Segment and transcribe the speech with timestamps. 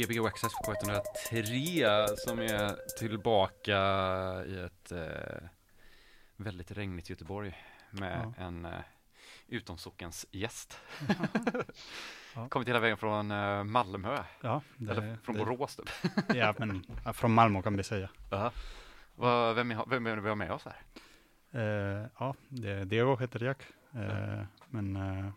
[0.00, 3.78] Ja, Gbg Access på K103 som är tillbaka
[4.46, 5.48] i ett eh,
[6.36, 7.56] väldigt regnigt Göteborg
[7.90, 8.72] med en eh,
[9.48, 10.78] utomsockens gäst.
[12.34, 12.48] Ja.
[12.48, 15.88] Kommit hela vägen från eh, Malmö, ja det, eller från det, Borås typ.
[16.34, 18.10] Ja, men ja, från Malmö kan vi säga.
[18.30, 18.52] Ja.
[19.14, 20.76] Vad- Vem, är, vem är vi har med oss här?
[21.52, 23.56] Eh, ja, det, Diego heter jag.
[24.04, 25.30] Eh, men eh,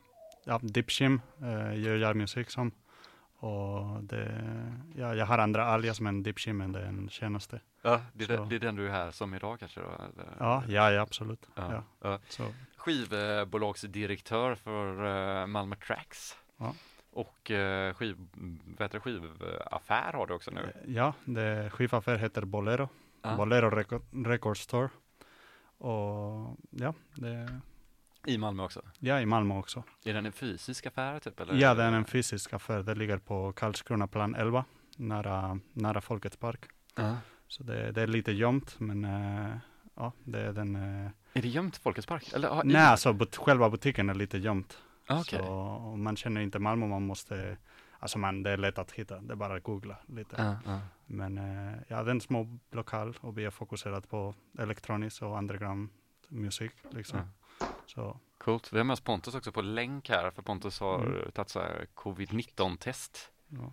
[0.46, 1.22] ja, Dipshim
[1.76, 2.72] gör jag musik som.
[3.44, 4.44] Och det,
[4.96, 7.60] ja, jag har andra alias men Dipshim är den senaste.
[7.82, 9.88] Ja, det, är det är den du är här som idag kanske då?
[9.88, 10.36] Eller?
[10.40, 11.48] Ja, ja, ja absolut.
[11.56, 11.74] Ja.
[11.74, 11.84] Ja.
[12.02, 12.20] Ja.
[12.30, 12.44] Så,
[12.78, 15.06] Skivbolagsdirektör för
[15.42, 16.38] eh, Malmö Tracks.
[16.58, 16.76] Ja.
[17.12, 18.16] Och eh, skiv,
[18.78, 20.62] vad heter det, skivaffär har du också nu.
[20.62, 22.90] eh, ja, det skivaffär heter Bolero.
[23.38, 24.90] Bolero Record, Record Store.
[25.78, 27.60] Och ja, det,
[28.26, 28.82] I Malmö också.
[29.00, 29.84] ja, i Malmö också.
[30.06, 31.40] Är den en fysisk affär typ?
[31.40, 31.54] Eller?
[31.56, 32.84] Ja, det är en fysisk affär.
[32.84, 34.66] Det ligger på Karlskronaplan 11,
[34.98, 36.66] nära, nära Folkets park.
[36.96, 37.18] Ja.
[37.48, 39.56] Så det, det är lite gömt, men eh,
[39.96, 40.76] ja, det är den.
[40.76, 42.32] Uh, Är det gömt Folkets park?
[42.34, 44.78] Eller, ah, i- nej, alltså but, själva butiken är lite gömt.
[45.08, 45.40] Ah, Okej.
[45.40, 47.58] Så om man känner inte Malmö, man måste,
[48.00, 49.20] alltså man, det är lätt att hitta.
[49.20, 50.36] Det är bara att googla lite.
[50.38, 50.80] Ja, ja.
[51.06, 55.38] Men eh, ja, det är en små lokal och vi är fokuserat på elektronisk och
[55.38, 55.90] underground
[56.28, 57.20] musik liksom.
[57.86, 58.74] Så Coolt.
[58.74, 61.32] Vi har med oss Pontus också på länk här, för Pontus har Mm.
[61.32, 63.32] tagit så här covid-19-test.
[63.48, 63.72] ja.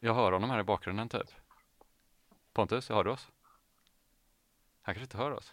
[0.00, 1.28] Jag hör honom här i bakgrunden typ.
[2.52, 3.28] Pontus, hör du oss?
[4.82, 5.52] Han kanske inte hör oss.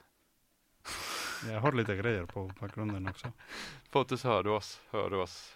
[1.52, 3.32] jag har lite grejer på bakgrunden också.
[3.92, 4.82] Pontus, hör du oss?
[4.92, 5.56] Hör du oss?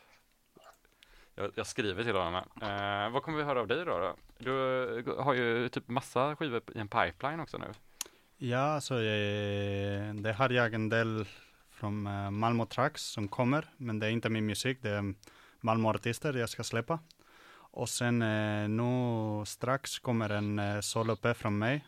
[1.36, 2.36] Jag, jag skriver till honom.
[2.62, 4.00] Eh, vad kommer vi höra av dig då?
[4.00, 4.16] då?
[4.38, 7.72] Du eh, har ju typ massa skivor i en pipeline också nu.
[8.38, 11.26] Ja, så eh, det har jag en del
[11.84, 15.14] från eh, Malmö Tracks som kommer, men det är inte min musik, det är
[15.62, 17.00] Malmö artister jag ska släppa.
[17.56, 21.86] Och sen eh, nu strax kommer en eh, solo-EP från mig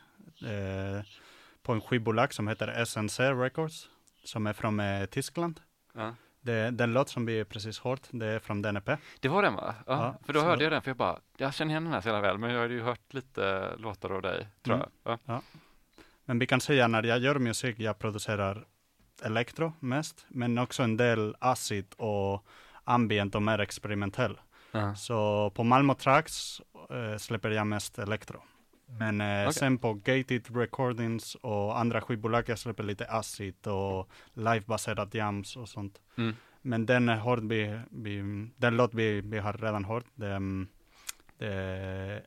[1.64, 3.90] på en skivbolag som heter SNC Records,
[4.24, 4.82] som är från
[5.12, 5.60] Tyskland.
[5.94, 6.16] Ja.
[6.42, 8.90] Det, den låt som vi precis hört, det är från den EP.
[9.20, 9.76] Det var den va?
[9.88, 12.02] Ja, Ja, för då hörde jag den, för jag bara, jag känner igen den här
[12.02, 14.88] så jävla väl, men jag har ju hört lite låtar av dig, tror Mm.
[15.04, 15.20] jag.
[15.26, 15.42] Ja.
[16.26, 18.66] Men vi kan säga när jag gör musik, jag producerar
[19.22, 22.46] elektro mest, men också en del acid och
[22.84, 24.38] ambient och mer experimentell.
[24.72, 24.96] Ja.
[24.96, 28.42] Så på Malmö Tracks eh, släpper jag mest elektro.
[29.00, 29.54] Men eh, Okej.
[29.54, 35.70] sen på Gated Recordings och andra skivbolag jag släpper lite acid och livebaserat jams och
[35.70, 36.02] sånt.
[36.18, 36.36] Mm.
[36.62, 40.40] Men den hård vi, vi, den låt vi, vi har redan hört, det,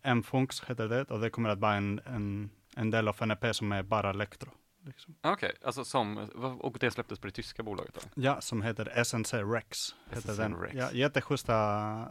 [0.03, 3.57] M-Funks heter det och det kommer att vara en, en, en del av en EP
[3.57, 4.51] som är bara elektro.
[4.89, 5.15] Liksom.
[5.23, 6.17] Okej, alltså som,
[6.61, 8.01] och det släpptes på det tyska bolaget då?
[8.15, 9.79] Ja, som heter SNC Rex.
[10.11, 10.55] Heter SNC den.
[10.57, 10.75] Rex.
[10.75, 11.55] Ja, jätteschyssta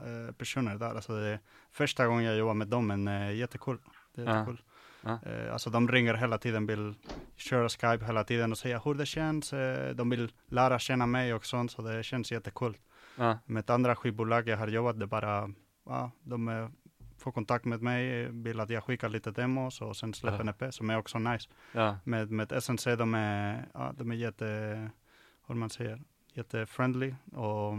[0.06, 0.96] eh, personer där.
[0.96, 1.40] Alltså det är
[1.72, 3.78] första gången jag jobbar med dem, men eh, jättekul.
[4.16, 4.34] Det är Ja.
[4.40, 4.62] jättekul.
[5.02, 5.20] Ja.
[5.26, 6.96] Eh, alltså de ringer hela tiden, vill
[7.36, 9.50] köra Skype hela tiden och säga hur det känns.
[9.96, 12.78] De vill lära känna mig och sånt, så det känns jättekul.
[13.16, 15.50] Ja, Med andra skivbolag jag har jobbat, det bara,
[15.86, 16.70] ja, de eh,
[17.18, 20.50] får kontakt med mig, eh, vill att jag skickar lite demos och sen släpper en
[20.50, 21.50] EP som är också nice.
[21.72, 24.46] ja, Med, med SNC, de är, ja, de är jätte,
[25.48, 26.02] hur man säger,
[26.34, 27.74] jättefriendly och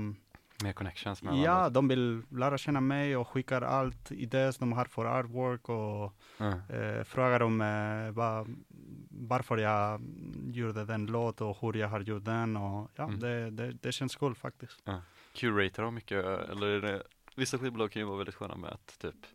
[0.64, 1.70] mer connections med ja, varandra.
[1.70, 6.75] de vill lära känna mig och skickar allt idéer de har för artwork och Ja.
[6.76, 8.56] eh, frågar om eh, vad,
[9.11, 10.00] varför jag
[10.46, 13.20] gjorde den låt och hur jag har gjort den och ja, Mm.
[13.20, 14.82] det, det, det känns kul faktiskt.
[15.34, 17.02] Curator har mycket, eller är det,
[17.38, 19.26] vissa skivbolag kan ju vara väldigt sköna med att typ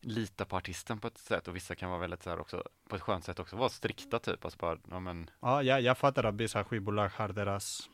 [0.00, 2.96] lita på artisten på ett sätt och vissa kan vara väldigt så här också, på
[2.96, 6.24] ett skönt sätt också vara strikta typ, alltså bara, ja men, Ja, jag, jag fattar
[6.24, 7.90] att vissa skivbolag har deras,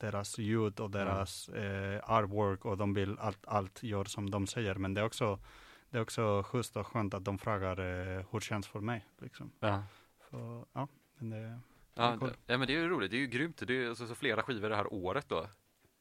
[0.00, 4.74] deras ljud och deras eh, artwork och de vill allt, allt gör som de säger.
[4.74, 5.38] Men det är också,
[5.90, 9.06] det är också schysst och skönt att de frågar eh, hur känns för mig.
[9.18, 9.52] Liksom.
[9.60, 9.82] ja.
[10.30, 11.60] För, ja, men det,
[11.94, 12.28] Ja, cool.
[12.28, 14.06] det, ja men det är ju roligt, det är ju grymt, det är ju alltså,
[14.06, 15.46] så flera skivor det här året då.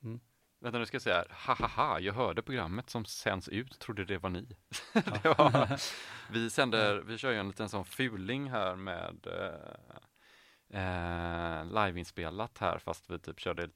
[0.04, 0.20] Mm.
[0.64, 3.80] Vänta nu ska jag säga här, ha ha ha, jag hörde programmet som sänds ut,
[3.80, 4.42] trodde det var ni.
[4.94, 5.80] det var,
[6.32, 12.78] vi sänder, vi kör ju en liten sån fuling här med eh, eh, liveinspelat här
[12.78, 13.70] fast vi typ körde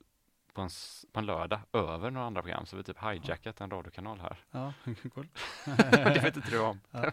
[0.58, 0.70] på en,
[1.14, 4.38] på en lördag över några andra program så vi typ hijackat en radiokanal här.
[4.52, 4.74] ja,
[5.14, 5.28] cool.
[5.88, 6.80] det vet inte du om.
[6.92, 7.12] Ja.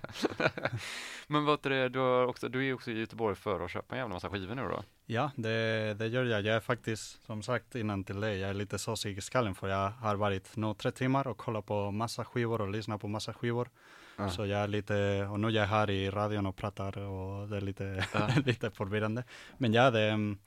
[1.27, 3.95] Men vad är det, du, har också, du är också i Göteborg för att köpa
[3.95, 4.83] en jävla massa skivor nu då?
[5.07, 6.43] Ja, det, det gör jag.
[6.43, 9.69] Jag är faktiskt, som sagt innan till dig, jag är lite såsig i skallen för
[9.69, 13.35] jag har varit nu tre timmar och kollat på massa skivor och lyssnat på massa
[13.35, 13.69] skivor.
[14.17, 14.31] Ja.
[14.31, 17.57] Så jag är lite, och nu är jag här i radion och pratar och det
[17.57, 18.29] är lite, Ja.
[18.47, 19.25] lite förvirrande.
[19.59, 20.39] Men ja, det, mm,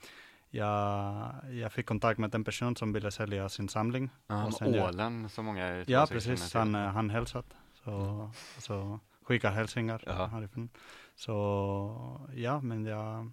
[0.58, 4.10] jag, jag fick kontakt med en person som ville sälja sin samling.
[4.28, 6.54] Ja, Och sen jag- ålen som många Ja, precis.
[6.54, 7.46] Han, eh, han hälsat.
[7.84, 10.26] Så, så skickar hälsningar Ja.
[10.26, 10.70] härifrån.
[11.16, 11.34] Så
[12.36, 13.32] ja, men jag,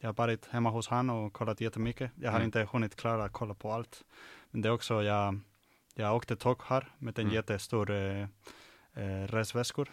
[0.00, 2.10] jag har varit hemma hos han och kollat jättemycket.
[2.14, 2.46] Jag har Mm.
[2.46, 4.02] inte hunnit klara att kolla på allt.
[4.50, 5.40] Men det är också, jag,
[5.94, 7.34] jag åkte tåg här med en Mm.
[7.34, 8.22] jättestor eh,
[8.94, 9.88] eh, resväskor.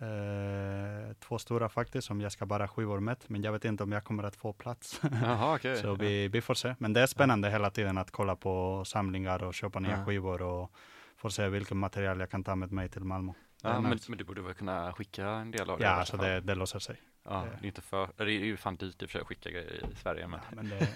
[0.00, 3.16] Eh, två stora faktiskt, som jag ska bara skivor med.
[3.26, 5.00] Men jag vet inte om jag kommer att få plats.
[5.22, 5.76] Jaha, okej.
[5.82, 6.74] Så vi, vi får se.
[6.78, 10.04] Men det är spännande hela tiden att kolla på samlingar och köpa nya Ja.
[10.04, 10.72] skivor och
[11.16, 13.32] få se vilket material jag kan ta med mig till Malmö.
[13.62, 15.84] Ja, men, men du borde väl kunna skicka en del av det?
[15.84, 16.96] Ja, värsta alltså det, det låser sig.
[17.24, 19.20] Ja, det- det är inte för, det är ju fan dyrt i och för sig
[19.20, 20.40] att skicka grejer i Sverige, men.
[20.52, 20.88] Men det,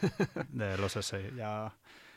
[0.49, 1.38] det låser sig.
[1.38, 1.71] Jag,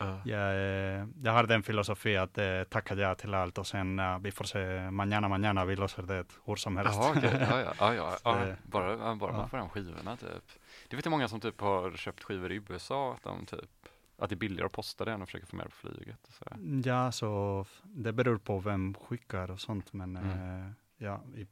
[0.06, 0.22] Ja.
[0.26, 4.20] jag, eh, jag har den filosofi att eh, tacka ja till allt och sen eh,
[4.20, 6.94] vi får se mañana, mañana, vi löser det hur som helst.
[6.96, 7.48] Jaha, okej.
[7.50, 8.46] Ja, ja, ja, ja, ja.
[8.46, 9.38] Det- Bara, bara ja.
[9.38, 10.52] man får hem skivorna typ.
[10.88, 13.70] Det vet jag många som typ har köpt skivor i USA, att de typ,
[14.18, 16.20] att det är billigare att posta det än att försöka få med det på flyget.
[16.30, 16.46] Så.
[16.90, 19.94] Ja, så det beror på vem skickar och sånt.
[19.94, 20.30] Men Mm.
[20.66, 21.48] eh, ja, i,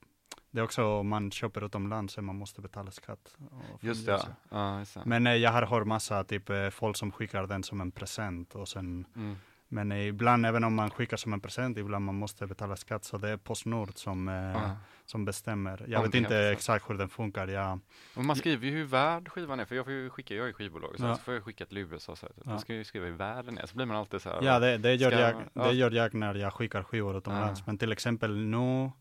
[0.51, 3.35] det är också om man köper utomlands så man måste betala skatt.
[3.79, 4.19] Just det, ja.
[4.49, 5.01] ja just det.
[5.05, 8.55] Men eh, jag har hört massa typ eh, folk som skickar den som en present
[8.55, 9.35] och sen Mm.
[9.67, 13.05] men eh, ibland även om man skickar som en present ibland man måste betala skatt
[13.05, 14.71] så det är Postnord som, eh, Ja.
[15.05, 15.85] som bestämmer.
[15.87, 17.47] Jag Om vet inte exakt hur den funkar.
[17.47, 17.79] Jag,
[18.15, 20.53] Och man skriver ju hur värd skivan är, för jag får ju skicka, jag är
[20.53, 21.15] skivbolag, så, Ja.
[21.15, 22.49] så får jag skicka till USA så här, Ja.
[22.49, 24.39] Man ska ju skriva hur värd den är, så blir man alltid så här.
[24.41, 25.63] ja, det, det, gör jag, ja.
[25.63, 27.59] det gör jag när jag skickar skivor utomlands.
[27.59, 27.63] Ja.
[27.67, 28.91] Men till exempel nu,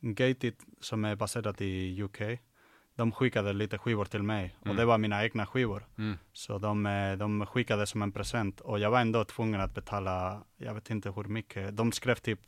[0.00, 2.20] Gated som är baserat i UK,
[2.96, 4.76] de skickade lite skivor till mig och Mm.
[4.76, 5.86] det var mina egna skivor.
[5.98, 6.16] Mm.
[6.32, 10.42] Så de, eh, de skickade som en present och jag var ändå tvungen att betala,
[10.56, 11.76] jag vet inte hur mycket.
[11.76, 12.40] De skrev typ,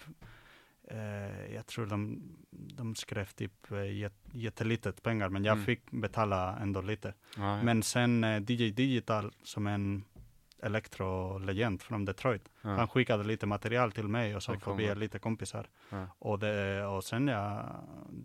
[0.88, 5.64] eh, jag tror de, de skrev typ eh, jät, jättelitet pengar, men jag Mm.
[5.66, 7.14] fick betala ändå lite.
[7.36, 7.62] Ja, ja.
[7.62, 10.04] Men sen eh, DJ Digital, som en
[10.62, 12.70] elektrolegend från Detroit, ja.
[12.70, 15.66] han skickade lite material till mig och så får vi lite kompisar.
[15.90, 16.06] Ja.
[16.18, 17.66] Och, det, och sen jag,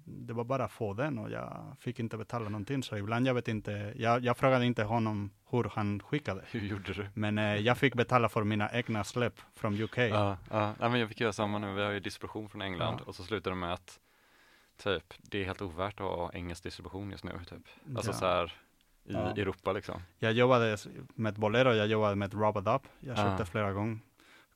[0.05, 2.83] det var bara att få den och jag fick inte betala någonting.
[2.83, 6.41] Så ibland jag vet inte, jag, jag frågade inte honom hur han skickade.
[6.51, 7.07] Hur gjorde du?
[7.13, 9.97] Men eh, jag fick betala för mina egna släpp från UK.
[9.97, 10.73] Ja, ja.
[10.79, 13.23] Nej, men jag fick göra samma nu, vi har ju distribution från England och så
[13.23, 13.99] slutar det med att
[14.77, 17.95] typ, det är helt ovärt att ha engelsk distribution just nu typ.
[17.95, 18.53] Alltså så här
[19.05, 19.19] i Ja.
[19.19, 20.01] Europa liksom.
[20.19, 20.77] Jag jobbade
[21.15, 22.81] med Bolero, jag jobbade med Rubber Up.
[22.99, 23.23] Jag Ja.
[23.23, 24.01] köpte flera gång,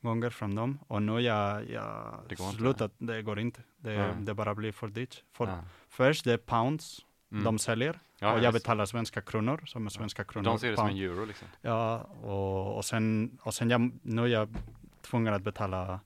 [0.01, 0.79] gånger från dem.
[0.87, 2.57] Och nu jag, jag Det går inte.
[2.57, 3.61] slutat, det går inte.
[3.77, 4.07] Det, Ja.
[4.19, 5.23] det bara blir för dyrt.
[5.33, 5.59] För Ja.
[5.89, 7.43] Först det är pounds Mm.
[7.43, 7.99] de säljer.
[8.19, 10.45] ja, och jag betalar svenska kronor, som är svenska kronor.
[10.45, 10.99] De ser det som pound.
[10.99, 11.47] en euro liksom.
[11.61, 14.55] Ja, och, och sen, och sen jag, nu är jag
[15.01, 15.99] tvungen att betala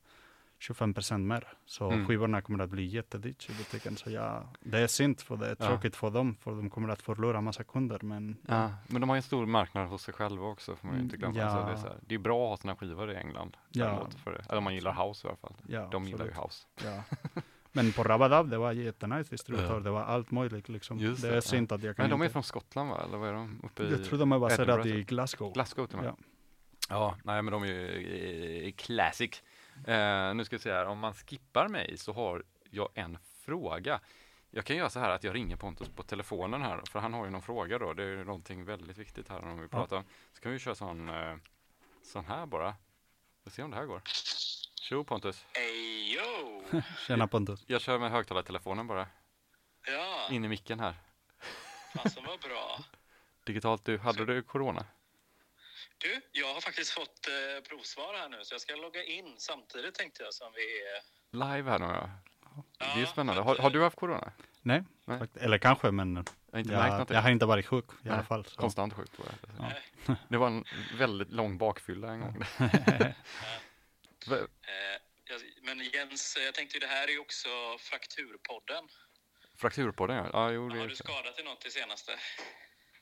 [0.67, 1.47] 25% mer.
[1.65, 2.07] Så Mm.
[2.07, 3.97] skivorna kommer att bli jättedyrt i butiken.
[3.97, 5.65] Så ja, det är synd för det är Ja.
[5.67, 7.99] tråkigt för dem, för de kommer att förlora massa kunder.
[8.01, 10.97] Men Ja, men de har ju en stor marknad hos sig själva också, får man
[10.97, 11.51] ju inte Mm, glömma.
[11.51, 11.65] Så ja.
[11.65, 13.57] det, är så här, det är bra att ha sina skivor i England.
[13.71, 14.07] Ja.
[14.23, 15.55] För, eller om man gillar house i alla fall.
[15.67, 16.67] ja, De gillar ju house.
[16.83, 17.03] Ja.
[17.75, 19.73] Men på Rabadab, det var jättenice distributör.
[19.73, 19.79] Ja.
[19.79, 20.99] Det var allt möjligt liksom.
[20.99, 21.41] Just det är ja.
[21.41, 22.33] synd att jag kan Men de är inte...
[22.33, 23.01] från Skottland va?
[23.07, 23.59] Eller vad är de?
[23.63, 25.53] Uppe i Jag tror de är baserade i Glasgow.
[25.53, 26.13] Glasgow till och med?
[26.19, 26.25] Ja.
[26.89, 29.43] Ja, nej men de är ju classic.
[29.87, 33.99] Eh, nu ska vi se här, om man skippar mig så har jag en fråga.
[34.51, 37.25] Jag kan göra så här att jag ringer Pontus på telefonen här, för han har
[37.25, 37.93] ju någon fråga då.
[37.93, 40.03] Det är ju någonting väldigt viktigt här om vi pratar om.
[40.33, 41.35] Så kan vi köra sån, eh,
[42.03, 42.75] sån här bara.
[43.37, 44.01] Vi får se om det här går.
[44.81, 45.45] Tjo Pontus.
[45.53, 46.81] Hej yo!
[47.07, 47.63] Tjena Pontus.
[47.67, 49.07] Jag kör med högtalartelefonen bara,
[49.87, 50.95] Ja, in i micken här.
[51.97, 52.79] alltså vad bra.
[53.45, 54.85] Digitalt, du, hade du corona?
[56.03, 59.95] Du, jag har faktiskt fått eh, provsvar här nu så jag ska logga in samtidigt
[59.95, 61.01] tänkte jag som vi är.
[61.55, 62.09] Live här nu ja.
[62.95, 63.41] Det är spännande.
[63.41, 64.33] Har, har du haft corona?
[64.61, 65.19] Nej, Nej.
[65.19, 67.15] fakt- eller kanske, men Jag har inte märkt jag, någonting.
[67.15, 68.45] jag har inte varit sjuk i Nej, alla fall.
[68.45, 68.55] Så.
[68.55, 69.71] Konstant sjuk var jag.
[70.07, 70.15] Ja.
[70.29, 70.65] Det var en
[70.97, 72.43] väldigt lång bakfylla en gång.
[74.27, 78.87] Va- Eh, jag, men Jens, eh, jag tänkte ju det här är ju också Frakturpodden.
[79.57, 80.29] Frakturpodden ja.
[80.33, 82.11] ja jo, det Har du skadat dig något i senaste?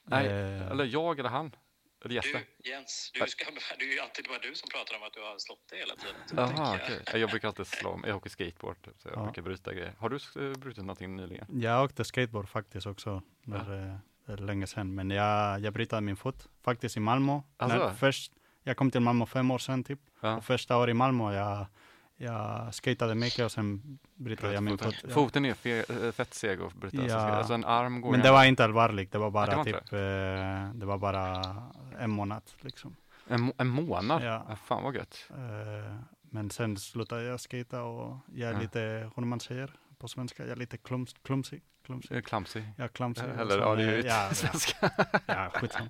[0.03, 0.71] Nej, Eh.
[0.71, 1.55] eller jag eller han.
[2.09, 2.15] Du,
[2.69, 3.45] Jens, du ska,
[3.79, 5.95] det är ju alltid bara du som pratar om att du har slått dig hela
[5.95, 6.15] tiden.
[6.47, 7.21] Tänker jag- okej.
[7.21, 8.09] Jag brukar alltid slå mig.
[8.09, 9.23] Jag åker skateboard, typ, så jag Ja.
[9.23, 9.93] brukar bryta grejer.
[9.99, 11.45] Har du eh, brutit någonting nyligen?
[11.61, 14.95] Jag åkte skateboard faktiskt också, när, eh, det är länge sedan.
[14.95, 17.41] Men jag, jag brytade min fot, faktiskt i Malmö.
[17.57, 17.77] Alltså?
[17.77, 18.31] När först,
[18.63, 19.99] jag kom till Malmö fem år sedan typ.
[20.21, 20.35] Ja.
[20.37, 21.65] Och första året i Malmö, jag,
[22.21, 24.95] jag skatade mycket och sen brytade jag min fot.
[25.03, 25.09] Ja.
[25.09, 26.97] Foten är fe- eh, fett seg att bryta.
[26.97, 27.03] Ja.
[27.07, 27.17] Ja.
[27.17, 29.79] Alltså en arm går Men det var inte allvarligt, det var det bara var inte
[29.81, 31.41] typ, eh, det var bara
[31.99, 32.95] en månad liksom.
[33.27, 34.23] en, en månad?
[34.23, 34.45] Ja.
[34.49, 34.55] Ja.
[34.55, 35.25] Fan vad gött.
[35.29, 38.59] Eh, men sen slutade jag skata och jag är Ja.
[38.59, 41.61] lite, hur man säger på svenska, jag är lite klums, klumsig.
[42.11, 42.61] Eh, Clumsy.
[42.77, 43.21] Jag är clumsy.
[43.39, 44.91] Eller ja, det är ju eh, ja, ja, svenska.
[45.25, 45.89] ja, skitsamma.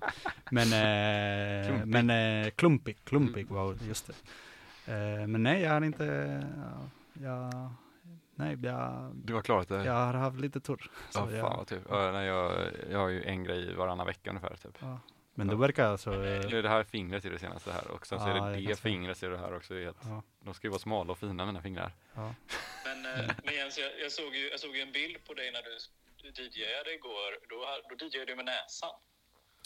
[0.50, 1.86] Men, eh, Klumpig.
[2.04, 2.10] men
[2.44, 4.12] eh, klumpig, klumpig var ordet, just det.
[4.86, 6.04] Eh, men nej, jag har inte,
[6.56, 6.90] ja,
[7.22, 7.70] jag,
[8.34, 9.84] nej, jag, Du har klarat det?
[9.84, 10.90] jag har haft lite tur.
[11.10, 11.82] Så Ja, fan jag, vad tur.
[11.88, 14.78] Ja, jag, jag har ju en grej varannan vecka ungefär typ.
[14.80, 14.98] ja.
[15.34, 18.18] Men det verkar alltså, Det är det här fingret i det senaste här och sen
[18.20, 19.74] så är det det fingret ser du här också.
[19.74, 21.92] Det är helt, ja, de ska ju vara smala och fina mina fingrar.
[22.14, 22.34] ja.
[22.84, 25.52] Men, eh, men Jens, jag, jag, såg ju, jag såg ju en bild på dig
[25.52, 25.78] när du,
[26.30, 27.30] du DJade igår.
[27.48, 27.56] Då,
[27.98, 28.90] då DJade du med näsan.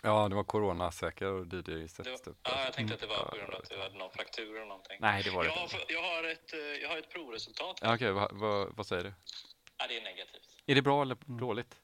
[0.03, 2.37] Ja, det var coronasäker och Det var, typ.
[2.43, 4.67] ja, jag tänkte att det var på grund av att du hade någon fraktur eller
[4.67, 4.97] någonting.
[5.01, 5.77] Nej, det var det jag, har, inte.
[5.93, 7.79] jag, har ett, eh, jag har ett provresultat.
[7.83, 9.13] Ja, Okej, vad, vad, vad säger du?
[9.79, 10.43] Ja, det är negativt.
[10.67, 11.77] Är det bra eller dåligt?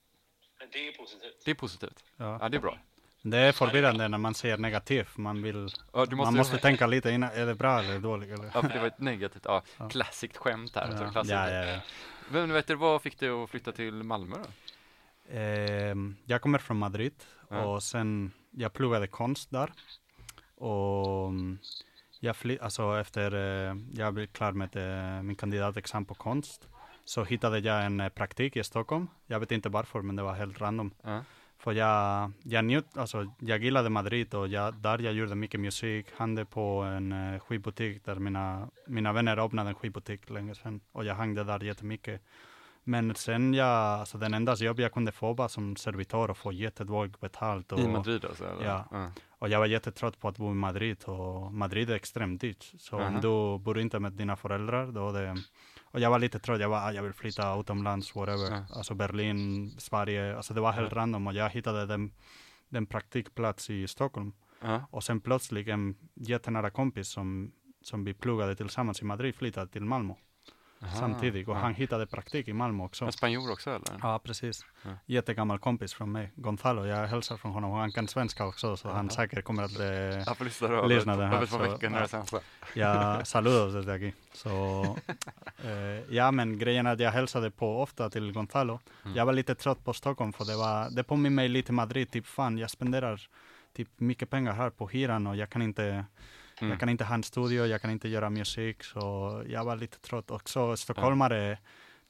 [0.58, 1.44] Men det är positivt.
[1.44, 2.04] Det är positivt.
[2.16, 2.38] ja.
[2.40, 2.78] Ja, det är bra.
[3.24, 7.10] Det är förvirrande när man säger negativt, man vill, Ja, du man måste tänka lite
[7.10, 8.30] innan, är det bra eller dåligt?
[8.38, 8.50] Eller?
[8.54, 9.88] Ja, för det var ett negativt, ja, Ja.
[9.88, 10.86] klassiskt skämt här.
[10.96, 11.80] Så Ja, ja, ja, ja.
[12.28, 14.44] Men vet du, vad fick dig att flytta till Malmö då?
[15.36, 17.14] Ehm, jag kommer från Madrid
[17.52, 17.64] Ja.
[17.64, 19.72] och sen jag pluggade konst där.
[20.54, 21.58] Och mm,
[22.20, 26.68] jag fly, alltså efter eh, jag blev klar med eh, min kandidatexamen på konst
[27.04, 29.08] så hittade jag en eh, praktik i Stockholm.
[29.26, 30.90] Jag vet inte varför, men det var helt random.
[31.02, 31.24] Ja.
[31.58, 36.06] För jag, jag njut, alltså jag gillade Madrid och jag, där jag gjorde mycket musik,
[36.16, 41.04] hade på en eh, skivbutik där mina, mina vänner öppnade en skivbutik länge sedan och
[41.04, 42.22] jag hängde där jättemycket.
[42.84, 46.52] Men sen jag, alltså den enda jobb jag kunde få var som servitör och få
[46.52, 47.72] jättedåligt betalt.
[47.72, 48.44] Och, I Madrid alltså?
[48.44, 48.64] Eller?
[48.64, 48.88] Ja.
[48.90, 49.10] ja.
[49.28, 52.72] och jag var jättetrött på att bo i Madrid och Madrid är extremt dyrt.
[52.78, 53.08] Så Aha.
[53.08, 55.36] om du bor inte med dina föräldrar, då det
[55.84, 58.50] och jag var lite trött, jag var, ah, jag vill flytta utomlands, whatever.
[58.50, 58.76] Ja.
[58.76, 62.12] Alltså Berlin, Sverige, alltså det var helt random och jag hittade den,
[62.68, 64.32] den praktikplats i Stockholm.
[64.90, 69.84] Och sen plötsligt en jättenära kompis som, som vi pluggade tillsammans i Madrid flyttade till
[69.84, 70.14] Malmö
[70.82, 70.96] Aha.
[70.96, 71.48] samtidigt.
[71.48, 71.58] Och Ja.
[71.58, 73.04] han hittade praktik i Malmö också.
[73.04, 73.98] En spanjor också eller?
[74.02, 74.64] Ja, precis.
[74.82, 74.90] Ja.
[75.06, 76.86] Jättegammal kompis från mig, Gonzalo.
[76.86, 79.14] Jag hälsar från honom han kan svenska också, så han Jaha.
[79.14, 79.78] säkert kommer att...
[79.78, 82.02] Eh, Jag får lyssna över, Lyssna den här, över två så- veckor när ja.
[82.02, 82.34] det sänds.
[82.74, 84.12] jag saludos desde aquí.
[84.34, 84.48] Så,
[85.64, 88.80] eh, ja, men grejen är att jag hälsade på ofta till Gonzalo.
[89.04, 89.16] Mm.
[89.16, 92.10] Jag var lite trött på Stockholm, för det, var, det påminner mig lite Madrid.
[92.10, 93.20] Typ fan, jag spenderar
[93.76, 96.04] typ mycket pengar här på hyran och jag kan inte
[96.62, 96.70] Mm.
[96.70, 99.98] Jag kan inte ha en studio, jag kan inte göra musik, så jag var lite
[100.00, 100.30] trött.
[100.30, 101.58] Också stockholmare,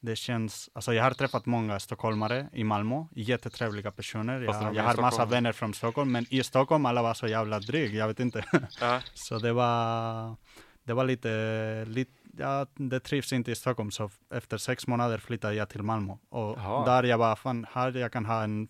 [0.00, 4.40] det känns, alltså jag har träffat många stockholmare i Malmö, jättetrevliga personer.
[4.40, 7.94] Jag, jag har massa vänner från Stockholm, men i Stockholm alla var så jävla dryg,
[7.94, 8.44] jag vet inte.
[8.80, 9.00] Ja.
[9.14, 10.36] så det var,
[10.84, 15.54] det var lite, lite ja, det trivs inte i Stockholm, så efter sex månader flyttade
[15.54, 16.12] jag till Malmö.
[16.28, 16.84] Och Jaha.
[16.84, 18.68] där jag var, fan, här jag kan ha en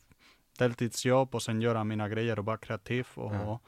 [0.58, 3.06] deltidsjobb och sen göra mina grejer och vara kreativ.
[3.14, 3.60] Och, Ja.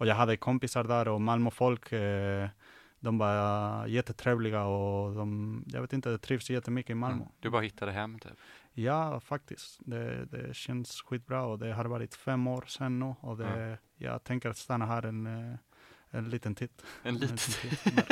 [0.00, 2.48] Och jag hade kompisar där och Malmöfolk, eh,
[3.00, 7.16] de var jättetrevliga och de, jag vet inte, trivs jättemycket i Malmö.
[7.16, 7.28] Mm.
[7.40, 8.32] Du bara hittade hem typ?
[8.72, 9.78] Ja, faktiskt.
[9.80, 14.24] Det, det känns skitbra och det har varit fem år sedan nu och det, jag
[14.24, 15.56] tänker stanna här en, eh,
[16.10, 16.70] en liten tid.
[17.02, 17.78] En liten tid.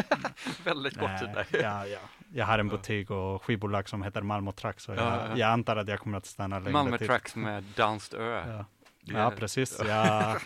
[0.64, 1.46] Väldigt kort tid där.
[1.62, 2.00] ja, ja.
[2.32, 5.36] Jag har en butik och skivbolag som heter Malmö Truck, så jag, Ja, ja.
[5.36, 7.08] jag antar att jag kommer att stanna längre Malmö tid.
[7.08, 8.42] Tracks med Danskt Ö.
[8.46, 8.64] Ja.
[9.04, 9.80] Ja, precis.
[9.88, 10.36] Ja,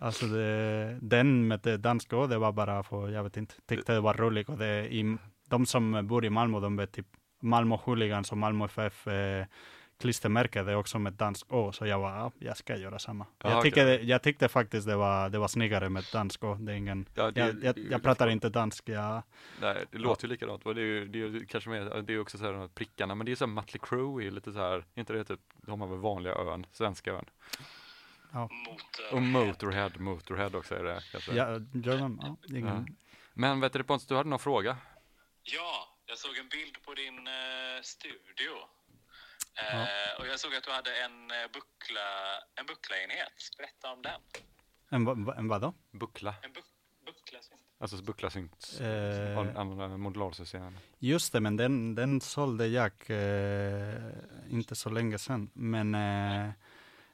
[0.00, 3.92] alltså det, den med det danska, och det var bara för, jag vet inte, tyckte
[3.92, 4.48] det var roligt.
[4.48, 5.16] Och det, i,
[5.48, 7.06] de som bor i Malmö, de vet typ
[7.40, 9.46] Malmö Hooligans och Malmö FF eh,
[10.00, 13.26] klistermärke, det är också med dansk å, så jag var, ja, jag ska göra samma.
[13.42, 16.54] Ja, jag, tycker det, jag tyckte faktiskt det var, det var snyggare med dansk å,
[16.54, 19.22] det är ingen, Ja, det- jag, jag, jag pratar inte dansk, jag,
[19.60, 20.64] Nej, det låter ju likadant.
[20.64, 22.60] Det är ju, det är ju kanske mer, det är ju också så här de
[22.60, 25.40] här prickarna, men det är så här Mötley Crüe lite så här, inte det typ,
[25.56, 27.24] de har väl vanliga ön, svenska ön.
[28.32, 31.32] Mot, Och Motorhead, Motorhead också är det kanske.
[31.32, 32.96] ja, gör de, ja, ingen,
[33.34, 34.76] Men vet du Pontus, du hade någon fråga?
[35.42, 38.52] Ja, jag såg en bild på din eh, studio.
[39.54, 42.08] Eh, Och jag såg att du hade en eh, buckla,
[42.54, 43.32] en bucklaenhet.
[43.58, 44.20] Berätta om den.
[44.88, 45.74] en, en vadå?
[45.90, 46.60] Buckla, En bu
[47.06, 47.38] buckla.
[47.80, 49.38] alltså bucklasynkt, Eh.
[49.38, 50.78] an- använda modularsystem.
[50.98, 54.12] Just det, men den, den sålde jag eh,
[54.50, 55.50] inte så länge sedan.
[55.54, 56.50] Men eh,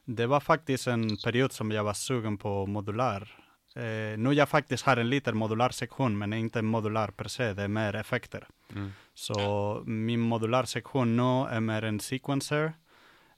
[0.05, 3.39] det var faktiskt en period som jag var sugen på modular.
[3.77, 7.63] Eh, nu jag faktiskt har en liten modular sektion, men inte modular per se, det
[7.63, 8.49] är mer effekter.
[8.75, 8.93] Mm.
[9.15, 12.73] Så min modular sektion nu är mer en sequencer,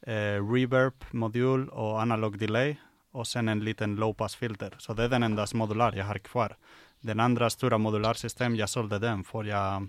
[0.02, 2.76] eh, reverb, modul och analog delay
[3.12, 4.74] och sen en liten low pass filter.
[4.78, 6.56] Så det är den enda modular jag har kvar.
[7.00, 9.88] Den andra stora modularsystem, jag sålde den för jag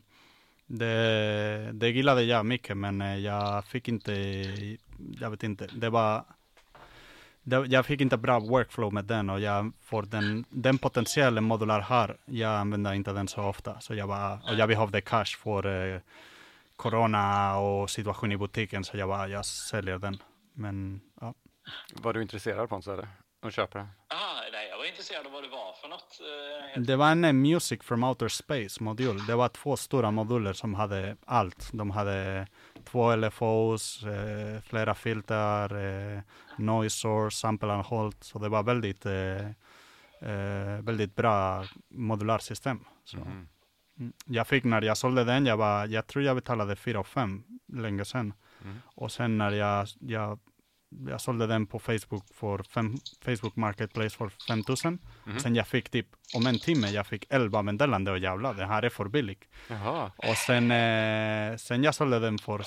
[0.67, 4.13] det, det gillade jag mycket, men eh, jag fick inte,
[5.19, 6.23] jag vet inte, det var
[7.67, 12.17] jag fick inte bra workflow med den och jag får den, den potentialen modular har,
[12.25, 13.79] jag använder inte den så ofta.
[13.79, 16.01] Så jag bara, och jag behövde cash för eh,
[16.75, 20.17] corona och situation i butiken, så jag bara, jag säljer den.
[20.53, 21.33] Men ja,
[21.93, 23.07] Var du intresserad Pontus eller?
[23.43, 23.88] Och köper den?
[24.13, 26.19] Aha, nej, jag var intresserad av vad det var för något.
[26.75, 29.25] Eh, det var en Music from Outer Space modul.
[29.25, 31.69] Det var två stora moduler som hade allt.
[31.73, 32.47] De hade
[32.88, 36.21] två LFOs, eh, flera filter, eh,
[36.58, 38.15] noise source, sample and hold.
[38.21, 39.45] Så det var väldigt, eh,
[40.32, 42.80] eh, väldigt bra modularsystem.
[43.04, 43.17] Så.
[43.17, 43.47] Mhm.
[44.00, 44.13] Mm.
[44.26, 48.06] Jag fick när jag sålde den, jag, var, jag tror jag betalade 4 5 länge
[48.06, 48.34] sedan.
[48.63, 48.78] Mm.
[48.86, 50.39] Och sen när jag, jag,
[51.10, 55.00] jag sålde den på Facebook för fem, Facebook Marketplace för 5000.
[55.26, 55.39] Mhm.
[55.39, 58.84] Sen jag fick typ, om en timme, jag fick 11 meddelanden och jävlar, det här
[58.84, 59.43] är för billigt.
[59.69, 60.12] Jaha.
[60.17, 62.62] Och sen, eh, sen jag sålde den för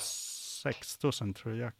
[0.63, 1.71] 6000 tror jag.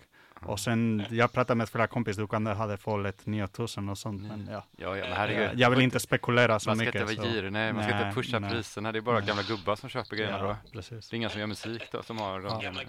[0.45, 3.97] Och sen, jag pratade med flera kompis, du kan ha det för ett 9000 och
[3.97, 4.21] sånt.
[4.21, 5.59] Men ja, Ja, ja, men jag, herregud.
[5.59, 7.01] jag vill inte spekulera så man ska mycket.
[7.01, 8.51] inte vara girig, nej, man ska Nej, inte pusha nej.
[8.51, 8.91] priserna.
[8.91, 9.27] Det är bara Nej.
[9.27, 10.71] gamla gubbar som köper grejerna Ja, då.
[10.71, 11.09] precis.
[11.09, 12.59] Det är inga som gör musik då, som har de Ja.
[12.59, 12.81] Gamla,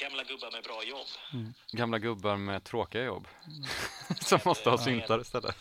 [0.00, 1.06] gamla gubbar med bra jobb.
[1.72, 3.28] gamla gubbar med tråkiga jobb.
[4.20, 5.56] som måste ha syntar istället.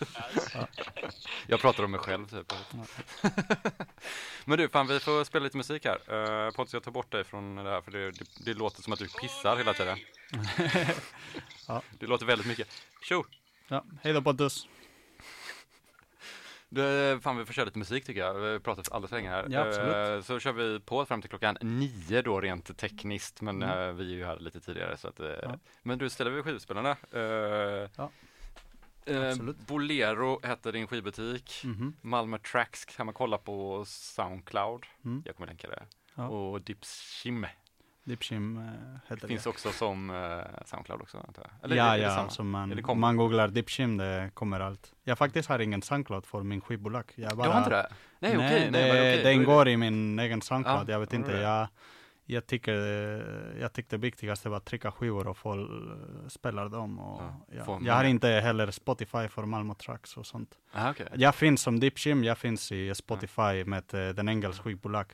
[0.53, 0.67] Ja.
[1.47, 2.53] Jag pratar om mig själv typ.
[4.45, 6.13] Men du, fan vi får spela lite musik här.
[6.13, 8.93] Uh, Pontus, jag tar bort dig från det här för det, det, det låter som
[8.93, 9.97] att du pissar hela tiden.
[11.67, 11.81] Ja.
[11.99, 12.67] Det låter väldigt mycket.
[13.01, 13.23] Tjo!
[13.67, 14.67] Ja, hej då Pontus.
[16.73, 18.33] Du, fan vi får köra lite musik tycker jag.
[18.33, 19.47] Vi har pratat alldeles för länge här.
[19.49, 19.95] Ja, absolut.
[19.95, 23.41] Eh, så kör vi på fram till klockan nio då rent tekniskt.
[23.41, 23.79] Men Mm.
[23.89, 25.19] eh, vi är ju här lite tidigare så att.
[25.19, 25.59] eh, Ja.
[25.83, 26.97] Men du ställer vi skivspelarna.
[27.11, 28.11] Ja,
[29.05, 29.35] eh.
[29.67, 31.61] Bolero heter din skivbutik.
[31.65, 31.93] Mhm.
[32.01, 34.85] Malmö Tracks kan man kolla på Soundcloud.
[35.05, 35.23] Mm.
[35.25, 35.83] Jag kommer länka det.
[36.15, 36.27] Ja.
[36.27, 37.45] Och Dipshim
[38.11, 38.63] Dipshim eh,
[39.09, 39.49] heter finns det.
[39.49, 41.65] också som eh, Soundcloud också antar jag.
[41.65, 44.93] Eller ja, det ja, så man, Eller kommer- man googlar Dipshim, det kommer allt.
[45.03, 47.11] Jag faktiskt har ingen Soundcloud för min skivbolag.
[47.15, 47.87] Jag bara, Du har inte det?
[48.19, 48.49] Nej, okej.
[48.49, 50.89] nej, nej, det, det då är ingår i min egen Soundcloud.
[50.89, 51.41] Ja, jag vet inte, det.
[51.41, 51.67] jag,
[52.25, 56.69] jag, tycker, eh, jag tyckte det viktigaste var att trycka skivor och folk eh, spelar
[56.69, 56.99] dem.
[56.99, 57.79] Och, Ja, ja.
[57.83, 60.49] Jag har inte heller Spotify för Malmö Tracks och sånt.
[60.73, 61.07] Ah, okej.
[61.13, 65.05] Jag finns som Dipshim, jag finns i Spotify med eh, den engelska skivbolag.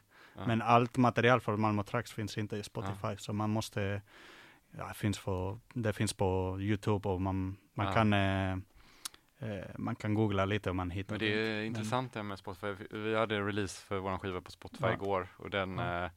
[0.45, 4.01] Men allt material för Malmö Tracks finns inte i Spotify, så man måste,
[4.77, 8.51] ja, finns på, det finns på Youtube och man, man kan eh,
[9.39, 12.37] eh, man kan googla lite om man hittar Men det är Men- intressant det med
[12.39, 12.75] Spotify.
[12.91, 14.93] Vi hade release för vår skiva på Spotify Ja.
[14.93, 16.03] igår och den Ja.
[16.05, 16.11] eh,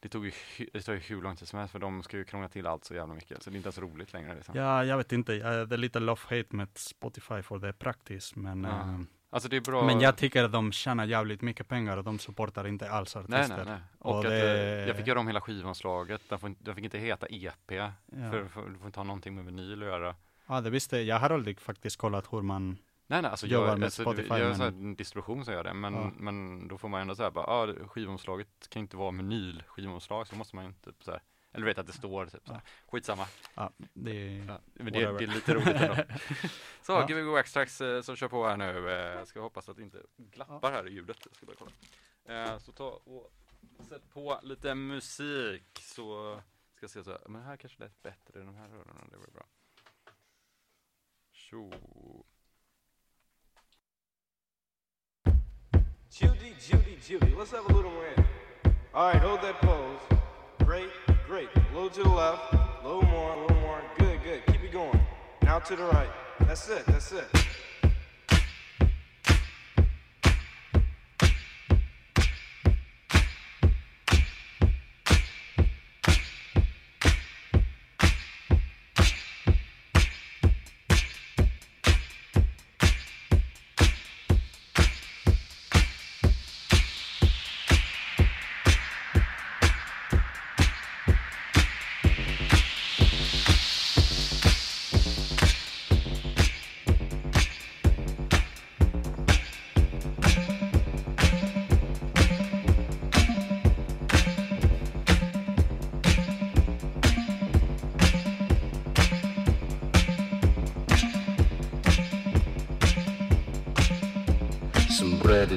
[0.00, 0.32] det tog ju
[0.72, 2.84] det tar ju hur lång tid som helst för de ska ju krångla till allt
[2.84, 4.34] så jävla mycket så det är inte ens roligt längre.
[4.34, 4.54] Liksom.
[4.56, 8.36] Ja, jag vet inte, jag, det är lite love-hate med Spotify för det är praktiskt,
[8.36, 8.70] men, Ja.
[8.80, 8.98] eh,
[9.30, 9.84] Alltså det är bra.
[9.86, 13.38] men jag tycker att de tjänar jävligt mycket pengar och de supportar inte alls artister.
[13.38, 13.78] nej, nej, nej.
[13.98, 16.20] Och, Och att, det- eh, jag fick göra om hela skivomslaget.
[16.28, 17.70] Den, får, inte- den fick inte heta EP.
[17.70, 17.92] Ja.
[18.30, 20.14] För, för du får inte ha någonting med vinyl att göra.
[20.46, 21.04] Ja, det visste jag.
[21.04, 24.28] Jag har aldrig faktiskt kollat hur man, Nej nej, alltså Jobbar jag, med alltså, Spotify,
[24.28, 26.10] jag här men- en distribution som gör det, men, Ja.
[26.16, 30.36] men då får man ändå säga bara, ah, skivomslaget kan inte vara vinyl skivomslag, så
[30.36, 31.20] måste man ju typ så här,
[31.52, 32.62] eller vet att det står typ så här.
[32.86, 34.44] skitsamma, Ja, det är...
[34.46, 35.94] ja, men det, det är lite roligt ändå.
[36.82, 37.06] Så, Ja.
[37.06, 40.72] Gbg Waxtrax eh, som kör på här nu, eh, ska hoppas att det inte glappar
[40.72, 41.72] här i ljudet, jag ska bara kolla.
[42.52, 43.32] Eh, så ta och
[43.88, 46.40] sätt på lite musik, så
[46.74, 49.26] ska jag se så här, men här kanske lät bättre, de här öronen, det var
[49.26, 49.46] bra.
[51.32, 51.70] Tjo.
[56.10, 57.34] Judy, Judy, Judy.
[57.34, 58.26] Let's have a little air.
[58.94, 60.00] All right, hold that pose.
[60.66, 60.90] Great,
[61.28, 61.50] great.
[61.54, 63.82] A little to the left, a little more, a little more.
[63.98, 64.46] Good, good.
[64.46, 64.98] Keep it going.
[65.42, 66.08] Now to the right.
[66.40, 67.26] That's it, that's it.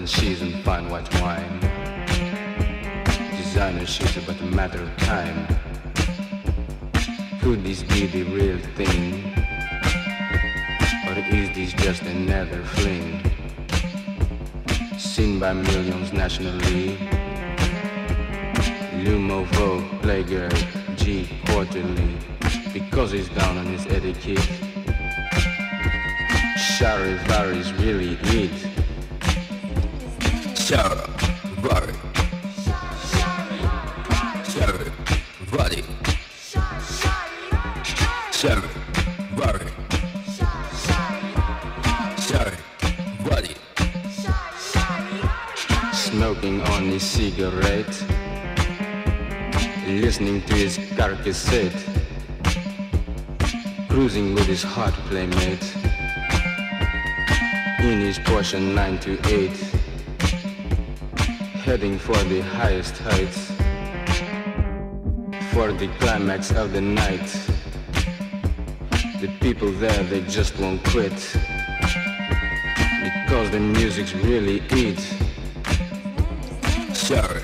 [0.02, 1.60] And cheese and fine white wine.
[3.38, 5.46] Designer shoes are but a matter of time.
[7.40, 9.32] Could this be the real thing?
[11.06, 13.22] Or is this just another fling?
[14.98, 16.98] Seen by millions nationally.
[19.04, 22.18] Lumo Vogue, Playgirl, G quarterly.
[22.74, 24.50] Because he's down on his etiquette.
[26.58, 28.71] Shari varies really it.
[30.72, 31.06] Shara,
[31.60, 31.94] Vari.
[34.52, 34.88] Shara,
[35.52, 35.84] Vari.
[38.32, 38.70] Shara,
[39.36, 39.72] Vari.
[42.26, 42.56] Shara,
[43.26, 43.56] Vari.
[45.94, 47.94] Smoking on his cigarette.
[49.86, 51.84] Listening to his car cassette.
[53.90, 55.76] Cruising with his hot playmate.
[57.82, 59.81] In his Porsche 928
[61.72, 63.48] heading for the highest heights,
[65.54, 67.28] for the climax of the night.
[69.22, 71.16] The people there, they just won't quit,
[73.24, 75.00] because the music's really it.
[76.94, 77.41] Shari,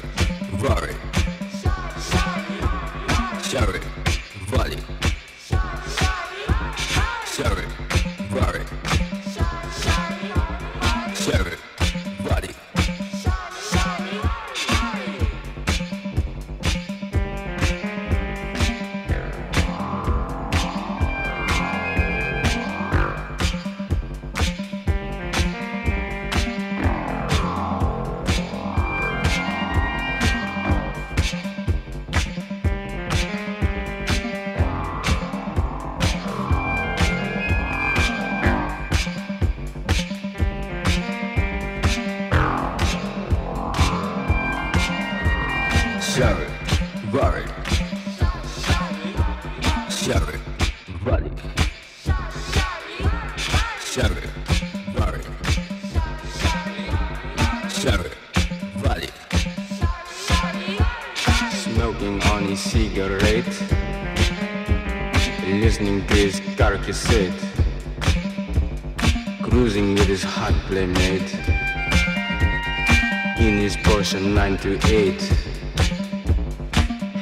[74.57, 75.21] Porsche 928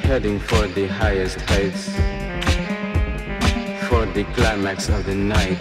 [0.04, 1.90] heading for the highest heights,
[3.88, 5.58] for the climax of the night.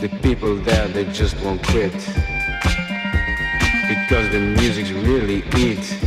[0.00, 1.92] The people there, they just won't quit,
[3.88, 5.99] because the music's really it.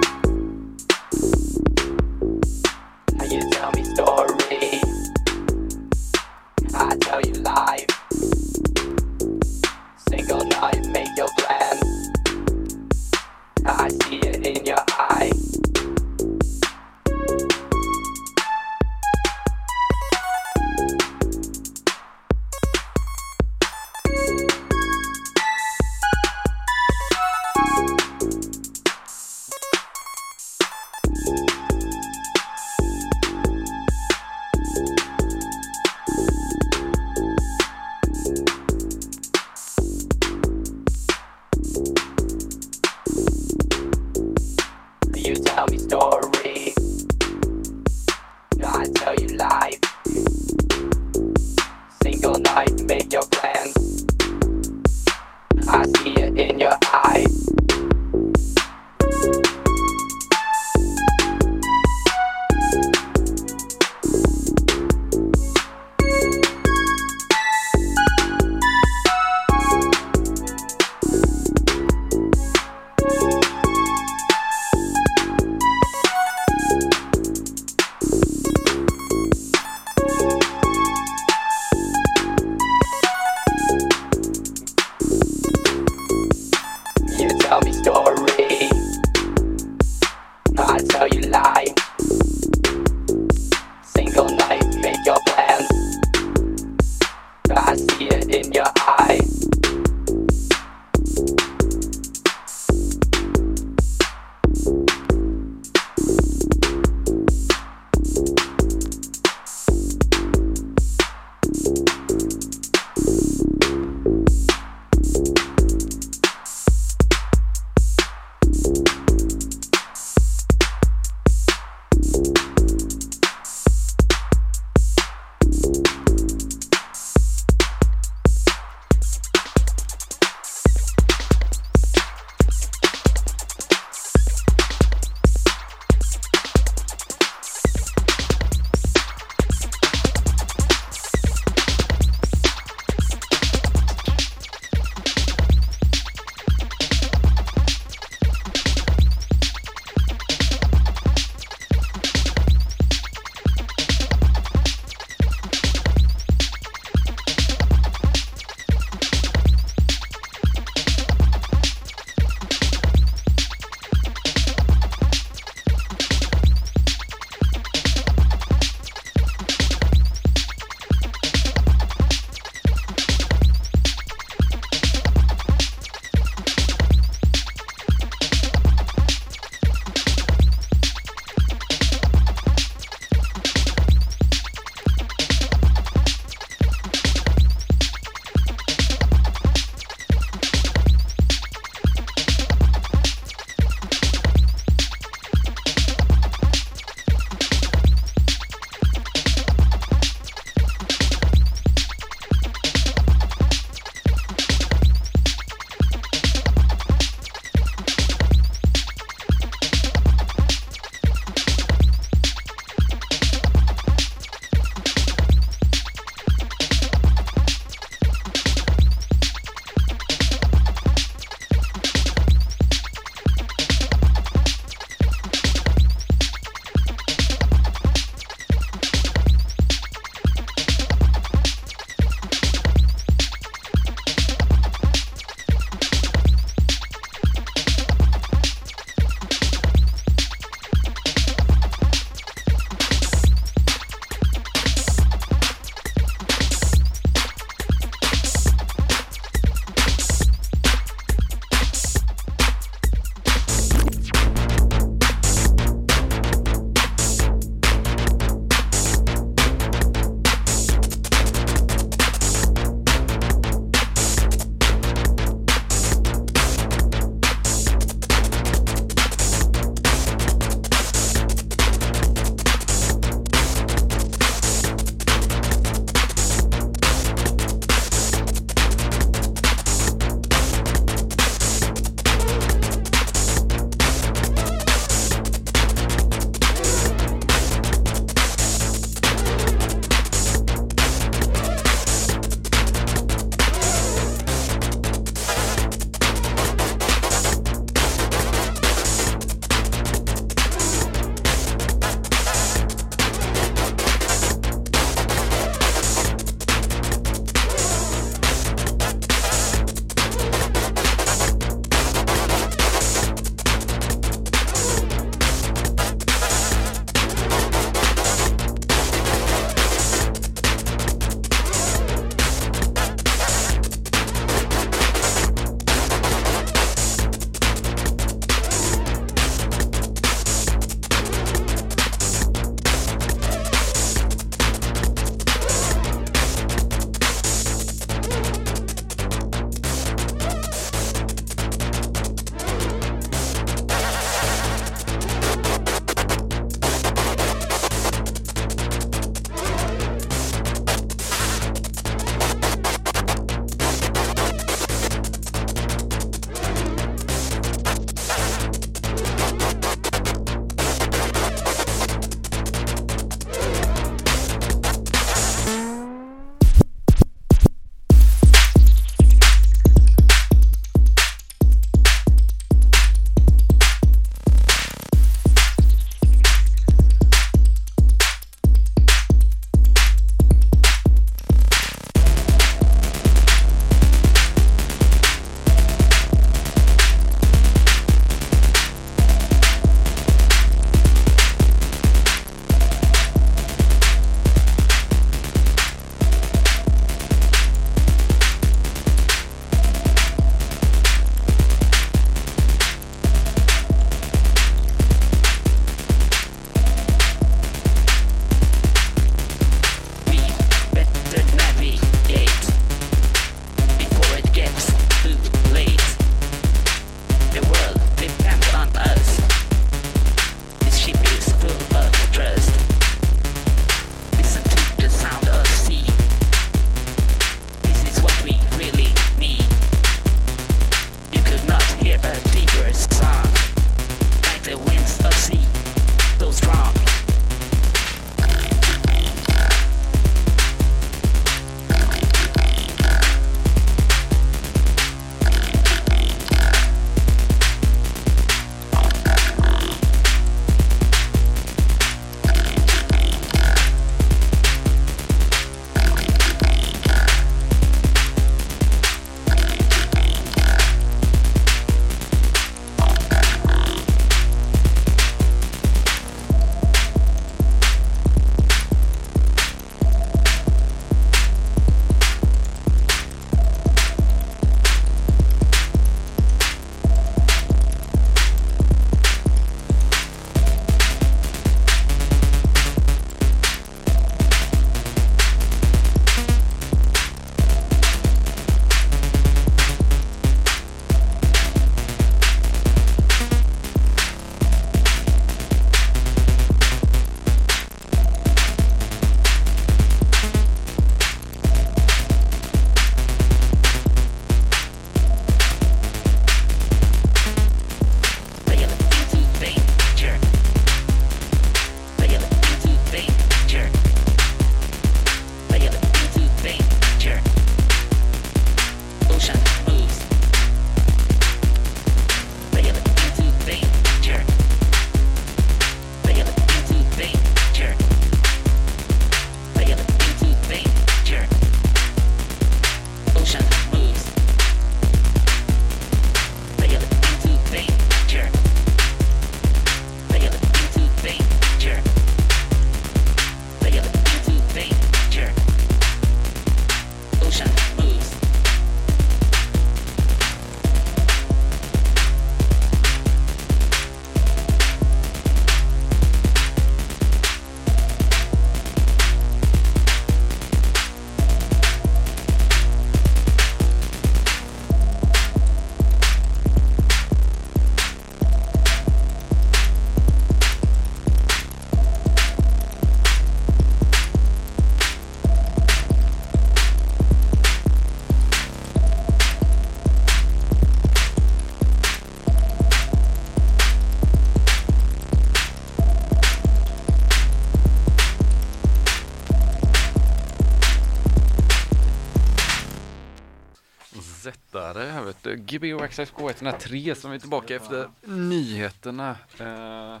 [595.46, 599.16] Gbg Access K103 som är tillbaka efter nyheterna.
[599.40, 600.00] Eh,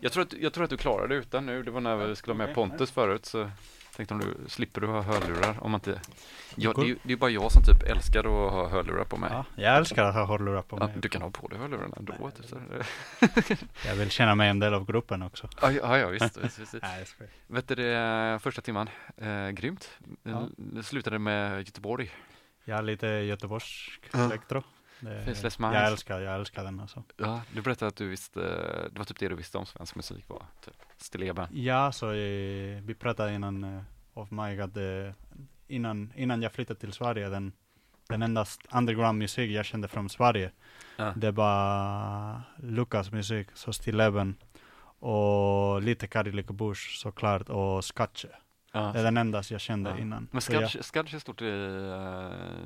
[0.00, 1.62] jag, tror att, jag tror att du klarar det utan nu.
[1.62, 3.50] Det var när vi skulle ha med Pontus förut så
[3.96, 6.00] tänkte om du slipper du ha hörlurar om man inte...
[6.56, 9.16] Ja, det, är ju, det är bara jag som typ älskar att ha hörlurar på
[9.16, 9.30] mig.
[9.32, 10.96] Ja, jag älskar att ha hörlurar på Ja, mig.
[10.98, 12.30] du kan ha på dig hörlurarna ändå.
[12.30, 12.60] Typ, så.
[13.86, 15.48] Jag vill känna mig en del av gruppen också.
[15.62, 16.36] Ja, ja, ja visst.
[16.36, 16.74] visst, visst.
[16.82, 17.04] Nej.
[17.46, 19.90] Vet du det, första timman, eh, grymt.
[20.22, 20.48] Ja.
[20.82, 22.10] Slutade med Göteborg.
[22.64, 24.24] Är lite göteborgsk Ja.
[24.24, 24.62] elektro.
[25.04, 25.90] Det, Faceless jag Minds.
[25.90, 27.02] älskar, jag älskar den alltså.
[27.16, 28.40] Ja, du berättade att du visste,
[28.92, 31.48] det var typ det du visste om svensk musik var, typ stilleben.
[31.52, 33.82] Ja, så eh, vi pratade innan eh,
[34.14, 35.14] of Mike att eh,
[35.68, 37.52] innan, innan jag flyttade till Sverige, den,
[38.08, 40.50] den enda underground musik jag kände från Sverige,
[40.96, 41.12] Ja.
[41.16, 44.36] det var Lukas musik, så Stilleben
[44.98, 48.28] och lite Cadillac Bush såklart och Skatche.
[48.74, 49.02] Det är Ja.
[49.02, 49.98] den enda jag kände Ja.
[49.98, 50.28] innan.
[50.30, 51.48] Men Så jag, är stort i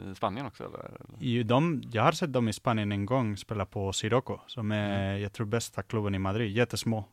[0.09, 0.91] eh, Spanien också eller?
[1.21, 5.09] i de, jag har sett dem i Spanien en gång spela på Sirocco, som är,
[5.11, 5.23] Mm.
[5.23, 6.57] jag tror, bästa klubben i Madrid.
[6.57, 7.05] Jättesmå.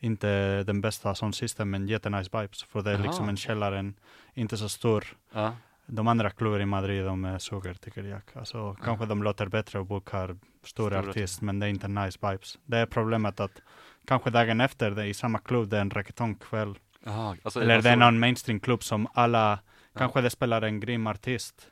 [0.00, 2.62] Inte den bästa som system, men jättenice vibes.
[2.62, 3.04] För det är Aha.
[3.04, 3.92] liksom en källare,
[4.34, 5.04] inte så stor.
[5.32, 5.52] Ja.
[5.86, 8.20] De andra klubbar i Madrid, de är suger tycker jag.
[8.34, 12.18] Alltså, kanske de låter bättre och bokar stor Stora artist, men det är inte nice
[12.22, 12.58] vibes.
[12.66, 13.60] Det är problemet att
[14.06, 16.78] kanske dagen efter, det är i samma klubb, det är en reggaetonkväll.
[17.04, 19.58] Jaha, alltså, Eller det är alltså- någon mainstream-klubb som alla,
[19.96, 21.70] kanske det spelar en grym artist.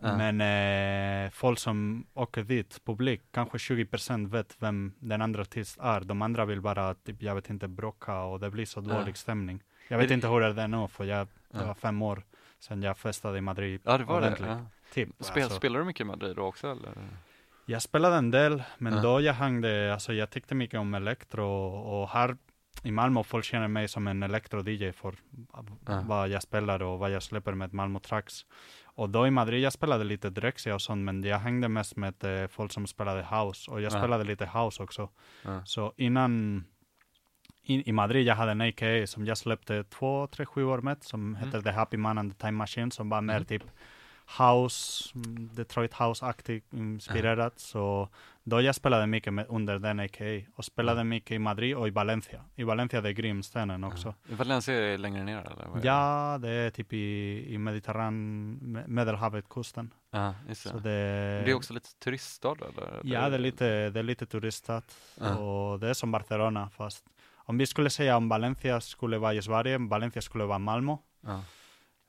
[0.00, 6.00] Men eh, folk som åker dit, publik, kanske 20% vet vem den andra artist är.
[6.00, 9.62] De andra vill bara, typ, jag vet inte, bråka och det blir så dålig stämning.
[9.88, 12.22] Jag vet inte hur det är nu, för jag, det var fem år
[12.58, 13.80] sedan jag festade i Madrid.
[13.84, 14.36] Ja, det var det.
[14.40, 14.60] Ja.
[14.92, 15.58] Typ, Spel, alltså.
[15.58, 16.90] Spelar du mycket i Madrid då också eller?
[17.66, 19.00] Jag spelade en del, men Ja.
[19.02, 22.36] då jag hängde, alltså jag tyckte mycket om elektro och här
[22.82, 25.14] i Malmö folk känner mig som en elektro-DJ för
[25.86, 26.02] Ja.
[26.06, 28.46] vad jag spelar och vad jag släpper med Malmö Tracks.
[28.84, 32.24] Och då i Madrid, jag spelade lite Drexia och sånt, men jag hängde mest med
[32.24, 33.98] eh, folk som spelade house och jag Ja.
[33.98, 35.08] spelade lite house också.
[35.44, 35.64] Ja.
[35.64, 36.64] Så innan
[37.62, 41.20] in, i Madrid, jag hade en AKA som jag släppte två, tre skivor med, som
[41.36, 41.46] Mm.
[41.46, 43.44] heter The Happy Man and the Time Machine, som var mer Mm.
[43.44, 43.62] typ
[44.38, 47.58] house, mm, Detroit house-aktigt inspirerat.
[47.58, 48.08] Så
[48.44, 50.24] då jag spelade mycket med, under den AKA
[50.56, 52.44] och spelade mycket i Madrid och i Valencia.
[52.54, 54.14] I Valencia det är grymstenen också.
[54.28, 54.36] Ja.
[54.36, 55.86] Valencia är längre ner eller?
[55.86, 58.14] Ja, det är typ i, i Mediterran,
[58.62, 59.90] Me- Medelhavet-kusten.
[60.10, 60.70] Ja, just det.
[60.70, 60.90] Så det,
[61.44, 63.00] Det är också lite turiststad eller?
[63.04, 65.36] Ja, det är lite, det är lite turistat Ja.
[65.36, 67.04] och det är som Barcelona fast
[67.36, 71.42] om vi skulle säga om Valencia skulle vara i Sverige, Valencia skulle vara Malmö, Ja,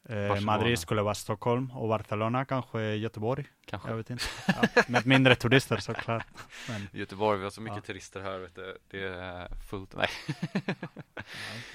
[0.09, 0.41] eh.
[0.41, 3.45] Madrid skulle vara Stockholm och Barcelona kanske Göteborg.
[3.65, 3.89] kanske.
[3.89, 4.23] Jag vet inte.
[4.47, 6.25] Ja, med mindre turister såklart.
[6.69, 7.81] Men Göteborg, vi har så mycket Ja.
[7.81, 8.77] turister här vet du.
[8.87, 9.95] Det är fullt.
[9.95, 10.07] Nej.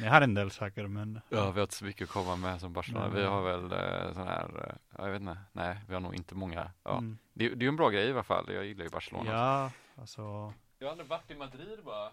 [0.00, 2.60] ni har en del saker men Ja, vi har inte så mycket att komma med
[2.60, 3.08] som Barcelona.
[3.08, 3.30] Vi Ja.
[3.30, 6.34] har väl eh, sån här, eh, ja, jag vet inte, nej, vi har nog inte
[6.34, 6.70] många.
[6.84, 6.90] Ja.
[6.98, 8.52] mm, Det, det är ju en bra grej i alla fall.
[8.52, 9.30] Jag gillar ju Barcelona.
[9.32, 9.70] ja,
[10.00, 12.10] alltså Jag har aldrig varit i Madrid bara.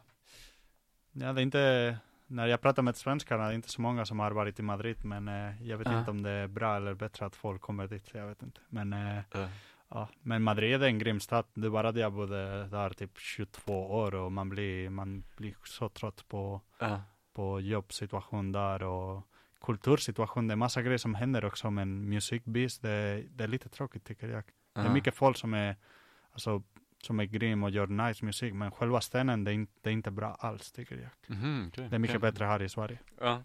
[1.11, 1.97] ja, det är inte
[2.31, 5.05] när jag pratar med svenskarna, det är inte så många som har varit i Madrid,
[5.05, 5.99] men eh, jag vet Ja.
[5.99, 8.61] inte om det är bra eller bättre att folk kommer dit, jag vet inte.
[8.69, 9.47] Men eh, Uh,
[9.93, 11.45] Ja, men Madrid är en grym stad.
[11.53, 15.89] Det var att jag bodde där typ 22 år och man blir, man blir så
[15.89, 16.99] trött på, uh,
[17.33, 19.27] på jobbsituation där och
[19.61, 20.47] kultursituation.
[20.47, 24.27] Det är massa grejer som händer också, men musikbis, det, det är lite tråkigt tycker
[24.27, 24.43] jag.
[24.73, 25.75] Det är mycket folk som är,
[26.31, 26.63] alltså,
[27.05, 29.93] som är grym och gör nice musik, men själva scenen, det är, inte, det är
[29.93, 31.35] inte bra alls tycker jag.
[31.37, 32.31] Mhm, okej, Det är mycket okej.
[32.31, 32.99] bättre här i Sverige.
[33.19, 33.43] Ja.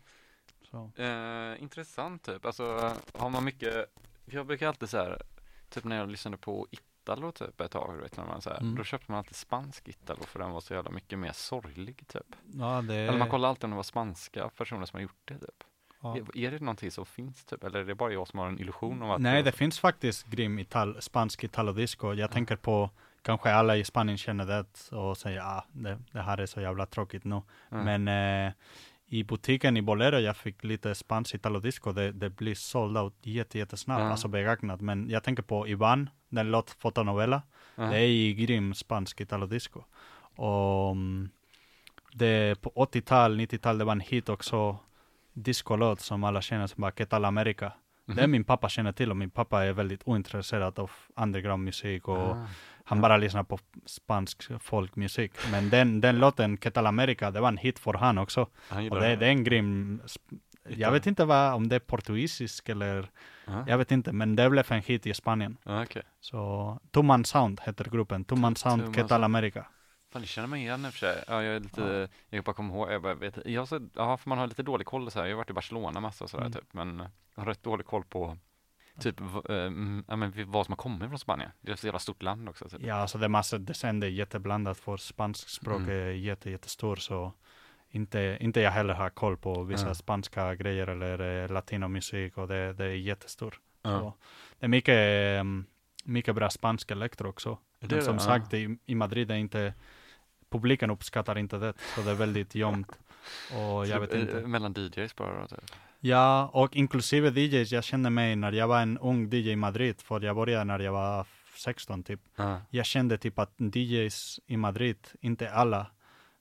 [0.96, 2.44] Eh, intressant typ.
[2.44, 3.86] Alltså har man mycket,
[4.24, 5.22] jag brukar alltid så här,
[5.68, 8.74] typ när jag lyssnade på Italo typ ett tag, vet, när man så här, Mm.
[8.74, 12.36] då köpte man alltid spansk Italo för den var så jävla mycket mer sorglig typ.
[12.54, 15.38] Ja, det, Eller man kollar alltid om det var spanska personer som har gjort det
[15.38, 15.64] typ.
[16.00, 16.16] ja.
[16.34, 19.02] Är, det någonting som finns typ, eller är det bara jag som har en illusion
[19.02, 22.12] om att Nej, det finns faktiskt grym ital, spansk italodisco.
[22.14, 22.90] Jag tänker på,
[23.26, 26.86] kanske alla i Spanien känner det och säger ah, det, det här är så jävla
[26.86, 27.42] tråkigt nu.
[27.70, 28.04] Mm.
[28.04, 28.08] Men
[28.46, 28.52] eh,
[29.06, 31.92] i butiken i Bolero jag fick lite spansk italodisco.
[31.92, 34.10] Det, det blir såld out jätte, jättesnabbt, Ja.
[34.10, 34.80] alltså begagnat.
[34.80, 37.42] Men jag tänker på Ivan, den låt Fotonovela.
[37.74, 37.84] Ja.
[37.84, 39.82] Det är ju grym spansk italodisco.
[40.36, 41.28] Och mm,
[42.12, 44.78] det på 80-tal, 90-tal, det var en hit också,
[45.32, 47.24] discolåt som alla känner som bara Que tal
[48.08, 48.22] America.
[48.22, 52.46] Det min pappa känner till och min pappa är väldigt ointresserad av undergroundmusik och Ah.
[52.84, 55.32] han bara lyssnar på spansk folkmusik.
[55.50, 58.46] Men den, den låten, Que tal America, det var en hit för han också.
[58.68, 60.00] Han Och det, det är en grym,
[60.68, 63.08] jag vet inte vad, om det är portugisisk eller,
[63.46, 63.64] Ja.
[63.68, 65.56] jag vet inte, men det blev en hit i Spanien.
[65.64, 66.02] Ja, okej.
[66.20, 69.24] Så Tumman Sound heter gruppen, Tumman Sound, Tumman Que tal Sound.
[69.24, 69.66] America.
[70.16, 71.24] Fan, det känner mig igen i och för sig.
[71.28, 74.28] Ja, jag är lite, jag bara kommer ihåg, jag bara vet, jag så, ja, för
[74.28, 75.26] man har lite dålig koll så här.
[75.26, 76.52] Jag har varit i Barcelona massa och sådär Mm.
[76.52, 76.98] typ, men
[77.34, 78.38] jag har rätt dålig koll på
[79.00, 81.50] typ, mm, ja men vad som har kommit från Spanien.
[81.60, 82.68] Det är ett så jävla stort land också.
[82.68, 82.82] Typ.
[82.82, 85.90] Ja, alltså det är massor, det sen det är jätteblandat för spansk språk Mm.
[85.90, 87.32] är jätte, jättestor så
[87.90, 89.94] inte, inte jag heller har koll på vissa Ja.
[89.94, 93.54] spanska grejer eller eh, latinomusik och det, det är jättestor.
[93.82, 93.90] Ja.
[93.90, 94.14] Så
[94.58, 94.94] det är mycket,
[95.40, 95.64] ehm,
[96.04, 97.58] mycket bra spansk elektro också.
[97.80, 99.74] Det som det, sagt, i, i Madrid är inte,
[100.50, 102.98] publiken uppskattar inte det, så det är väldigt gömt.
[103.52, 104.38] Och jag vet inte.
[104.38, 105.40] eh, Mellan DJs bara.
[105.40, 105.70] då, Typ.
[106.00, 110.00] Ja, och inklusive DJs, jag kände mig när jag var en ung DJ i Madrid,
[110.00, 111.26] för jag började när jag var
[111.56, 112.20] 16 typ.
[112.36, 112.60] Ja.
[112.70, 115.86] Jag kände typ att DJs i Madrid, inte alla,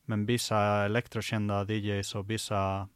[0.06, 2.88] men vissa elektrokända DJs och vissa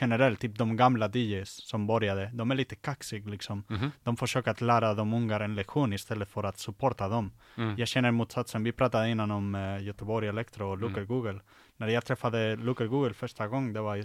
[0.00, 3.64] generellt, typ de gamla DJs som började, de är lite kaxig liksom.
[3.68, 3.90] Mhm.
[4.02, 7.32] De försöker att lära de ungar en lektion istället för att supporta dem.
[7.56, 7.74] Mm.
[7.78, 8.64] Jag känner motsatsen.
[8.64, 11.06] Vi pratade innan om eh, Göteborg Elektro och Luker Mm.
[11.06, 11.40] Google.
[11.76, 14.04] När jag träffade Luker Google första gången, det var i,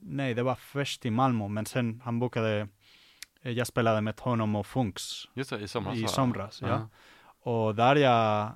[0.00, 2.68] nej, det var först i Malmö, men sen han bokade,
[3.42, 6.62] eh, jag spelade med honom och Funks Just det, i somras i somras.
[6.62, 6.88] Ja.
[7.50, 8.50] Och där jag,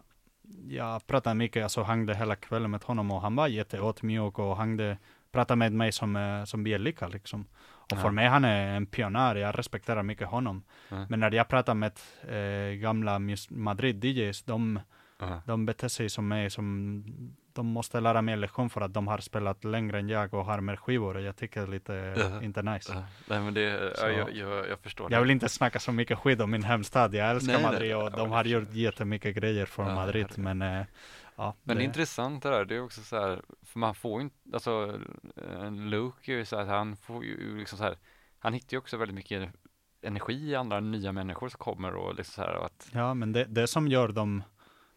[0.69, 4.99] jag pratade mycket, alltså hängde hela kvällen med honom och han var jätteödmjuk och hängde,
[5.33, 7.47] pratade med mig som, eh, som vi är lika liksom.
[7.93, 8.13] Och för Ja.
[8.13, 10.63] mig han är en pionjär, jag respekterar mycket honom.
[10.89, 11.07] Ja.
[11.09, 11.93] Men när jag pratar med
[12.29, 14.81] eh, gamla mus- Madrid DJs, de,
[15.21, 15.43] Ja.
[15.47, 17.05] de beter sig som mig, som
[17.53, 20.45] de måste lära mig en lektion för att de har spelat längre än jag och
[20.45, 22.43] har mer skivor och jag tycker det är lite Ja.
[22.43, 22.93] inte nice.
[22.95, 23.03] Ja.
[23.29, 25.23] Nej men det, Så- ja, jag, jag, jag förstår Jag det.
[25.23, 27.15] vill inte snacka så mycket skit om min hemstad.
[27.15, 30.27] Jag älskar Nej, nej, Madrid och ja, de har gjort jättemycket grejer för Madrid.
[30.37, 30.83] Men eh,
[31.41, 34.21] ja, Men det är intressant det där, det är också så här, för man får
[34.21, 34.99] ju inte, alltså
[35.71, 37.97] Luke är ju så här, han får ju liksom så här,
[38.39, 39.53] han hittar ju också väldigt mycket
[40.03, 43.33] energi i andra nya människor som kommer och liksom så här och att, Ja, men
[43.33, 44.43] det, det som gör dem,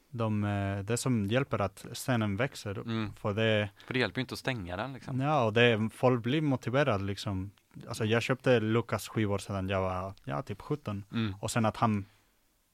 [0.10, 2.76] de, eh, det som hjälper att scenen växer.
[2.80, 5.20] mm, För det, för det hjälper ju inte att stänga den liksom.
[5.20, 7.52] ja, och det, folk blir motiverade liksom.
[7.88, 11.06] Alltså jag köpte Lukas skivor sedan jag var, ja, typ 17.
[11.12, 11.36] Mm.
[11.42, 12.06] Och sen att han,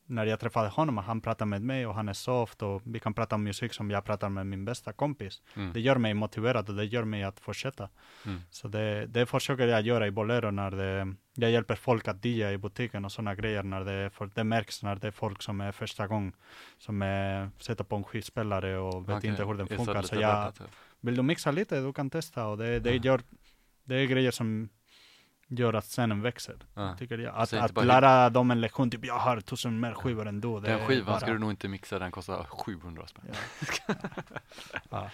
[0.10, 3.14] när jag träffade honom, han pratade med mig och han är soft och vi kan
[3.14, 5.42] prata om musik som jag pratar med min bästa kompis.
[5.56, 5.74] Mm.
[5.74, 7.90] Det gör mig motiverad och det gör mig att fortsätta.
[8.26, 8.42] Mm.
[8.50, 12.52] Så det, det försöker jag göra i Bolero när det, jag hjälper folk att DJa
[12.52, 15.62] i butiken och sådana grejer när det, för det märks när det är folk som
[15.62, 16.34] är första gång
[16.78, 20.02] som är, sätter på en skivspelare och vet Okej, inte hur den funkar.
[20.02, 20.54] Så jag,
[21.00, 23.02] vill du mixa lite, du kan testa och det, det, Ja.
[23.04, 23.22] gör,
[23.84, 24.70] det är grejer som
[25.52, 26.56] gör att scenen växer.
[26.74, 26.96] Ja.
[26.98, 27.36] Tycker jag.
[27.36, 30.60] Att, att bara- lära dem en lektion, typ jag har tusen mer skivor än du.
[30.60, 33.26] Det Den skivan bara- ska du nog inte mixa, den kostar 700 spänn.
[33.88, 33.94] Ja.
[34.90, 35.10] Ja.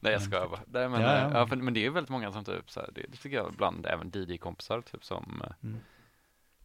[0.00, 0.60] Nej jag skojar bara.
[0.66, 1.38] Nej, men, Ja, ja, ja.
[1.38, 1.46] ja.
[1.46, 3.86] för, men det är väldigt många som typ så här, det, det tycker jag ibland
[3.86, 5.80] även DJ-kompisar typ som eh, Mm.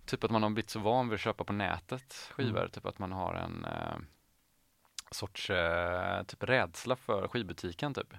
[0.05, 2.69] Typ att man har blivit så van vid att köpa på nätet skivor, Mm.
[2.71, 3.97] typ att man har en eh,
[5.11, 8.13] sorts eh, typ rädsla för skivbutiken typ.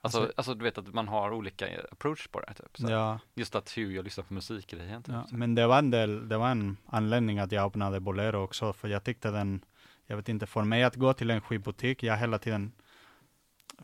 [0.00, 2.78] Alltså, Alltså- alltså, du vet att man har olika approach på det typ.
[2.78, 2.90] Så.
[2.90, 5.14] Ja, Just att hur jag lyssnar på musikgrejen typ.
[5.14, 8.72] ja, men det var, en del, det var en anledning att jag öppnade Bolero också,
[8.72, 9.64] för jag tyckte den,
[10.06, 12.72] jag vet inte, för mig att gå till en skivbutik, jag hela tiden,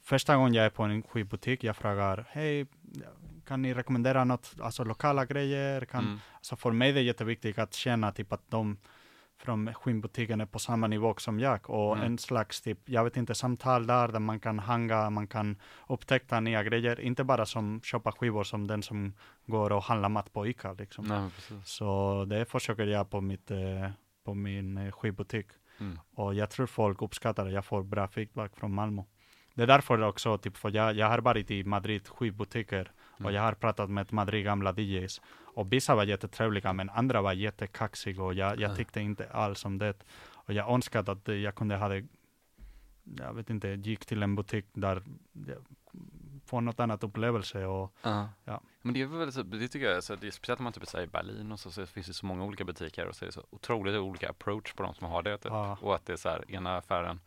[0.02, 2.66] första gången jag är på en skivbutik, jag frågar, hej,
[3.46, 5.84] kan ni rekommendera något, alltså lokala grejer?
[5.84, 6.18] Kan, Mm.
[6.40, 8.76] Så för mig är det jätteviktigt att känna typ att de
[9.44, 12.06] från skinnbutiken är på samma nivå som jag och Mm.
[12.06, 15.56] en slags typ, jag vet inte, samtal där, där man kan hanga, man kan
[15.88, 19.12] upptäcka nya grejer, inte bara som köpa skivor som den som
[19.46, 21.04] går och handlar mat på Ica liksom.
[21.04, 21.30] Nej.
[21.64, 23.90] Så det försöker jag på, mitt, eh,
[24.24, 25.46] på min eh, skivbutik
[25.80, 25.98] Mm.
[26.14, 29.02] och jag tror folk uppskattar det, jag får bra feedback från Malmö.
[29.54, 33.42] Det är därför också, typ, för jag, jag har varit i Madrid skivbutiker och jag
[33.42, 35.20] har pratat med Madrid gamla DJs.
[35.56, 38.76] Och vissa var jättetrevliga, men andra var jättekaxiga och jag, jag Ja.
[38.76, 40.04] tyckte inte alls om det.
[40.26, 42.04] Och jag önskade att jag kunde ha det,
[43.04, 45.02] jag vet inte, gick till en butik där
[45.46, 45.64] jag
[46.46, 48.28] får något annat upplevelse och Ja.
[48.44, 48.60] Ja.
[48.82, 50.86] Men det är väl så, det tycker jag, så det är speciellt om man typ
[50.88, 53.32] säger Berlin och så, så finns det så många olika butiker och så är det
[53.32, 55.52] så otroligt olika approach på de som har det typ.
[55.52, 55.78] Ja.
[55.80, 57.20] Och att det är så här, ena affären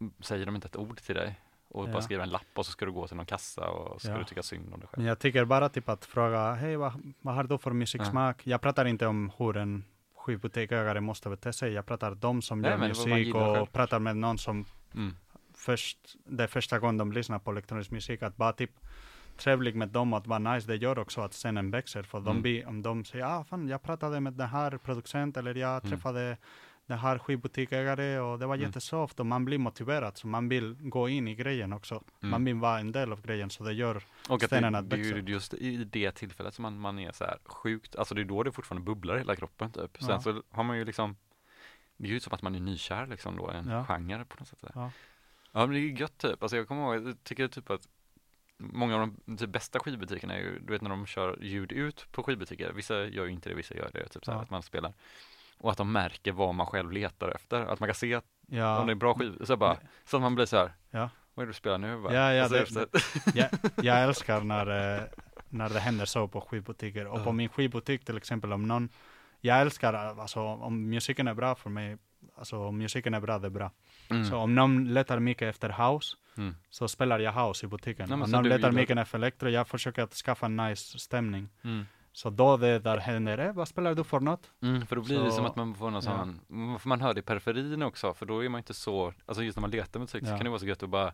[0.00, 1.92] m- säger de inte ett ord till dig och Ja.
[1.92, 4.12] bara skriver en lapp och så ska du gå till någon kassa och så ska
[4.12, 4.18] Ja.
[4.18, 4.98] du tycka synd om dig själv.
[4.98, 8.46] Men jag tycker bara typ att fråga, hej vad, vad har du för musiksmak?
[8.46, 9.84] Jag pratar inte om hur en
[10.16, 11.72] skivbutiksägare måste bete sig.
[11.72, 13.66] Jag pratar de som Nej, gör musik och själv.
[13.66, 14.64] pratar med någon som
[14.94, 15.16] Mm.
[15.54, 18.70] först, det är första gången de lyssnar på elektronisk musik, att bara typ
[19.36, 22.02] trevlig med dem att vara nice, det gör också att scenen växer.
[22.02, 22.42] För de Mm.
[22.42, 25.90] blir, om de säger, ah fan, jag pratade med den här producent eller jag Mm.
[26.88, 28.66] Den här skivbutiksägare och det var Mm.
[28.66, 31.94] jättesoft och man blir motiverad, så man vill gå in i grejen också.
[31.94, 32.30] Mm.
[32.30, 33.96] Man vill vara en del av grejen, så det gör
[34.28, 36.98] Och att det, scenen att det är ju just i det tillfället som man, man
[36.98, 39.96] är så här sjukt, alltså det är då det fortfarande bubblar i hela kroppen typ.
[40.00, 40.20] Sen Ja.
[40.20, 41.16] så har man ju liksom,
[41.96, 43.84] det är ju som att man är nykär liksom då, en Ja.
[43.84, 44.58] genre på något sätt.
[44.74, 44.90] Ja.
[45.52, 47.88] Ja men det är ju gött typ, alltså jag kommer ihåg, jag tycker typ att
[48.56, 52.06] många av de typ, bästa skivbutikerna är ju, du vet när de kör ljud ut
[52.12, 54.42] på skivbutiker, vissa gör ju inte det, vissa gör det, typ så här, Ja.
[54.42, 54.92] att man spelar.
[55.58, 58.78] Och att de märker vad man själv letar efter, att man kan se att Ja,
[58.80, 61.10] om det är bra skiv, så bara, så att man blir så här, Ja.
[61.34, 61.96] vad är det du spelar nu?
[62.02, 62.86] Bara, Ja, ja, det- efter-
[63.34, 63.48] jag,
[63.84, 65.02] jag älskar när, eh,
[65.48, 67.06] när det händer så på skivbutiker.
[67.06, 68.88] Och på min skivbutik till exempel, om någon,
[69.40, 71.96] jag älskar, alltså om musiken är bra för mig,
[72.38, 73.70] alltså om musiken är bra, det är bra.
[74.10, 74.24] Mm.
[74.24, 76.54] Så om någon letar mycket efter house, Mm.
[76.70, 78.08] så spelar jag house i butiken.
[78.08, 81.48] Men om någon letar mycket efter elektro, jag försöker att skaffa en nice stämning.
[81.64, 81.86] Mm.
[82.18, 84.50] Så då det där händer, eh, vad spelar du för något?
[84.62, 86.00] Mm, för då blir det Så- som att man får någon ja.
[86.00, 89.12] sån, mm, för man hör det i periferin också, för då är man inte så,
[89.26, 90.36] alltså just när man letar musik så Ja.
[90.36, 91.12] kan det vara så gött att bara,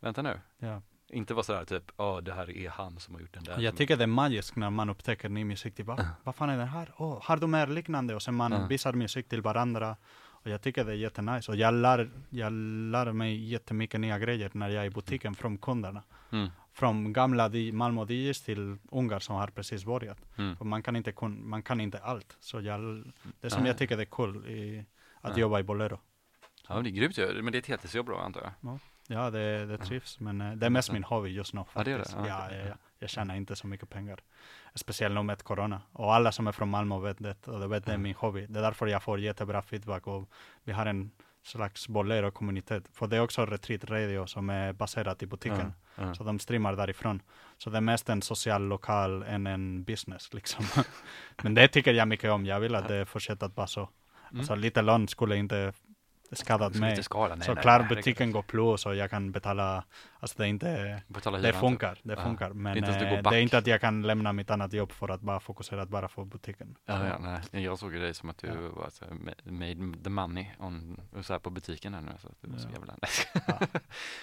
[0.00, 0.82] vänta nu, Ja.
[1.08, 3.60] inte vara sådär typ, ja det här är han som har gjort den där.
[3.60, 5.74] Jag tycker det är magiskt när man upptäcker ny musik.
[5.74, 5.98] Typ, va?
[6.24, 6.92] vad fan är det här?
[6.96, 8.14] Oh, har du mer liknande?
[8.14, 8.66] Och sen man Ja.
[8.66, 9.96] visar musik till varandra.
[10.44, 11.52] Och jag tycker det är jättenice.
[11.52, 12.52] Och jag lär, jag
[12.92, 16.02] lär mig jättemycket nya grejer när jag är i butiken från kunderna.
[16.32, 16.48] Mm.
[16.74, 20.18] Från gamla di- Malmö DJs till ungar som har precis börjat.
[20.38, 20.56] Mm.
[20.56, 22.36] För man kan inte, kun, man kan inte allt.
[22.40, 23.04] Så jag,
[23.40, 23.70] det som Nej.
[23.70, 24.84] jag tycker är cool i
[25.20, 25.40] att Ja.
[25.40, 26.00] jobba i Bolero.
[26.68, 28.78] Ja, det är grymt ju, men det är ett heltidsjobb då antar jag.
[29.08, 30.20] Ja, det, det trivs.
[30.20, 31.64] Men eh, det är mest min hobby just nu.
[31.74, 32.04] Ja, det är det?
[32.16, 32.74] Ja, Ja, ja, ja.
[32.98, 34.20] Jag tjänar inte så mycket pengar.
[34.74, 35.82] Speciellt nu med corona.
[35.92, 37.48] Och alla som är från Malmö vet det.
[37.48, 38.46] Och de vet det är min hobby.
[38.46, 40.06] Det är därför jag får jättebra feedback.
[40.06, 40.28] Och
[40.64, 41.10] vi har en
[41.42, 42.84] slags bolero-kommunitet.
[42.92, 45.72] För det är också Retreat Radio som är baserat i butiken.
[45.94, 46.14] Ja.
[46.14, 47.22] Så de streamar därifrån.
[47.58, 50.64] Så det är mest en social lokal än en business liksom.
[51.42, 52.46] Men det tycker jag mycket om.
[52.46, 53.80] Jag vill att det fortsätter att vara så.
[54.30, 54.40] Mm.
[54.40, 55.72] Alltså lite lån skulle inte
[56.32, 57.02] skadat mig.
[57.02, 59.84] skala, nej, så nej, klart nej, butiken går plus och jag kan betala,
[60.20, 62.04] alltså det är inte, Betala det hyran, funkar, typ.
[62.04, 62.22] det Ja.
[62.24, 62.50] funkar.
[62.50, 64.92] Men Det är inte eh, det är inte att jag kan lämna mitt annat jobb
[64.92, 66.76] för att bara fokusera bara på butiken.
[66.84, 67.18] Ja, ja,
[67.52, 67.64] nej.
[67.64, 68.54] Jag såg dig som att du Ja.
[68.54, 72.40] var så ma- made the money on, så här på butiken här nu, så att
[72.40, 72.72] det var så Ja.
[72.78, 72.94] jävla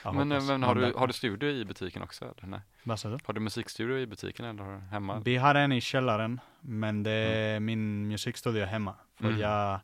[0.03, 0.47] Men, hoppas.
[0.47, 2.25] men har, du, har du studio i butiken också?
[2.25, 2.47] Eller?
[2.47, 2.59] Nej.
[2.83, 3.17] Vad sa du?
[3.25, 5.19] Har du musikstudio i butiken eller hemma?
[5.25, 8.95] Vi har en i källaren, men det är min musikstudio hemma.
[9.17, 9.39] För Mm.
[9.39, 9.79] jag,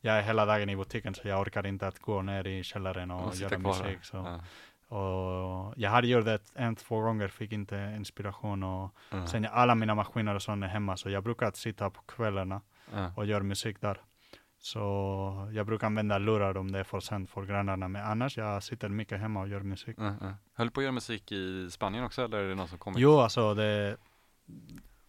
[0.00, 3.10] jag är hela dagen i butiken så jag orkar inte att gå ner i källaren
[3.10, 3.98] och, göra musik.
[4.04, 4.16] Så.
[4.16, 9.46] Ja, Och jag har gjort det en, två gånger, fick inte inspiration och ja, sen
[9.52, 12.60] alla mina maskiner och sånt är hemma så jag brukar sitta på kvällarna
[12.94, 13.12] ja.
[13.16, 14.00] och göra musik där.
[14.62, 14.80] Så
[15.52, 18.88] jag brukar använda lurar om det är för sent för grannarna, men annars jag sitter
[18.88, 19.96] mycket hemma och gör musik.
[19.98, 20.34] Ja, ja.
[20.54, 23.00] Höll du på att göra musik i Spanien också eller är det någon som kommer?
[23.00, 23.96] Jo, alltså det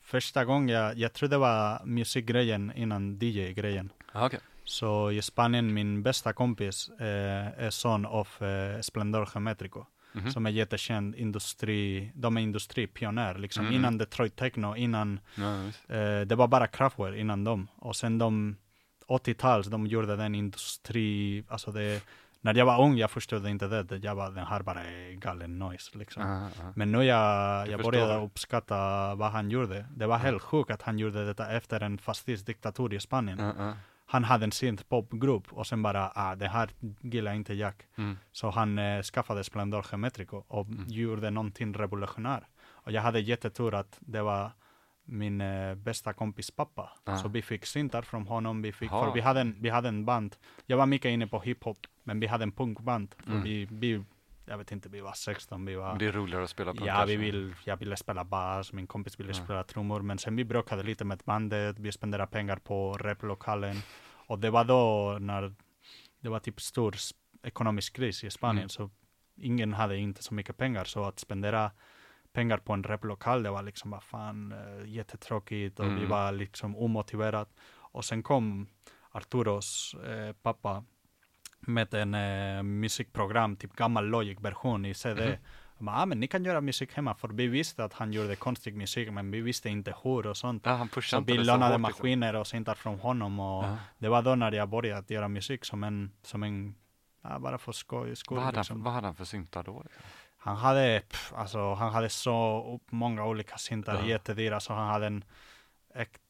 [0.01, 3.91] första gången jag, jag tror det var musikgrejen innan DJ-grejen.
[4.13, 4.39] Ja, okej.
[4.63, 10.31] Så i Spanien, min bästa kompis eh, är son av eh, Splendor Geometrico, Mhm.
[10.31, 13.75] som är jättekänd industri, de är industripionjär, liksom Mm.
[13.75, 15.63] innan Detroit Techno, innan Ja.
[15.95, 17.67] Eh, det var bara Kraftwerk innan dem.
[17.75, 18.55] Och sen de
[19.07, 22.03] 80-tals, de gjorde den industri, alltså det,
[22.41, 23.97] när jag var ung, jag förstod inte det.
[23.97, 24.81] Jag bara, den här bara
[25.13, 26.23] galen noise liksom.
[26.23, 26.73] Ja, ja.
[26.75, 28.75] Men nu jag, jag började uppskatta
[29.15, 29.85] vad han gjorde.
[29.95, 33.39] Det var helt sjukt att han gjorde detta efter en fascistdiktatur i Spanien.
[33.39, 33.73] Ja, ja.
[34.11, 36.69] Han hade en synthpopgrupp och sen bara, ah, det här
[37.01, 37.73] gillar inte jag.
[37.97, 38.17] Mm.
[38.31, 40.85] Så han eh, skaffade Splendor Geometrico och Mm.
[40.87, 42.43] gjorde någonting revolutionärt.
[42.61, 44.51] Och jag hade jättetur att det var
[45.05, 46.89] min eh, bästa kompis pappa.
[47.03, 47.17] Ah.
[47.17, 48.61] Så vi fick syntar från honom.
[48.61, 50.35] Vi, fick, för vi, hade en, vi hade en band.
[50.65, 53.15] Jag var mycket inne på hiphop, men vi hade en punkband.
[53.27, 53.43] Mm.
[53.43, 54.03] vi, vi,
[54.45, 55.97] jag vet inte, vi var 16, vi var...
[55.99, 59.19] Det är roligare att spela på Ja, vi vill, jag ville spela bas, min kompis
[59.19, 59.43] ville Ja.
[59.43, 63.81] spela trummor, men sen vi bråkade lite med bandet, vi spenderade pengar på replokalen.
[64.27, 65.53] Och det var då när
[66.19, 66.95] det var typ stor
[67.43, 68.69] ekonomisk kris i Spanien, Mm.
[68.69, 68.89] så
[69.35, 71.71] ingen hade inte så mycket pengar, så att spendera
[72.33, 76.09] pengar på en replokal, det var liksom vad fan eh, jättetråkigt och vi Mm.
[76.09, 77.49] var liksom omotiverat.
[77.93, 78.67] Och sen kom
[79.11, 80.83] Arturos eh, pappa
[81.61, 85.37] med en eh, musikprogram, typ gammal Logic-version i CD.
[85.77, 88.35] Jag bara, ah, men ni kan göra musik hemma, för vi visste att han gjorde
[88.35, 90.63] konstig musik, men vi visste inte hur och sånt.
[90.65, 91.81] Ja, han Så vi lånade liksom.
[91.81, 93.77] maskiner och syntar från honom och Ja.
[93.97, 96.75] det var då när jag började att göra musik som en, som en
[97.23, 98.15] ja, bara för skoj.
[98.15, 98.77] skoj Vad hade, han, liksom.
[98.77, 99.83] för- vad hade han för syntar då?
[100.37, 104.05] Han hade, pff, alltså, han hade så många olika syntar, Ja.
[104.05, 105.23] jättedyra, så han hade en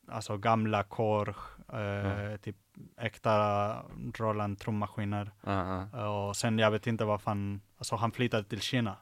[0.08, 1.34] alltså gamla Korg,
[1.74, 2.56] eh, typ
[2.98, 3.78] äkta
[4.18, 5.32] Roland trummaskiner.
[5.44, 6.08] Ja.
[6.08, 8.96] Och sen jag vet inte vad fan, alltså han flyttade till Kina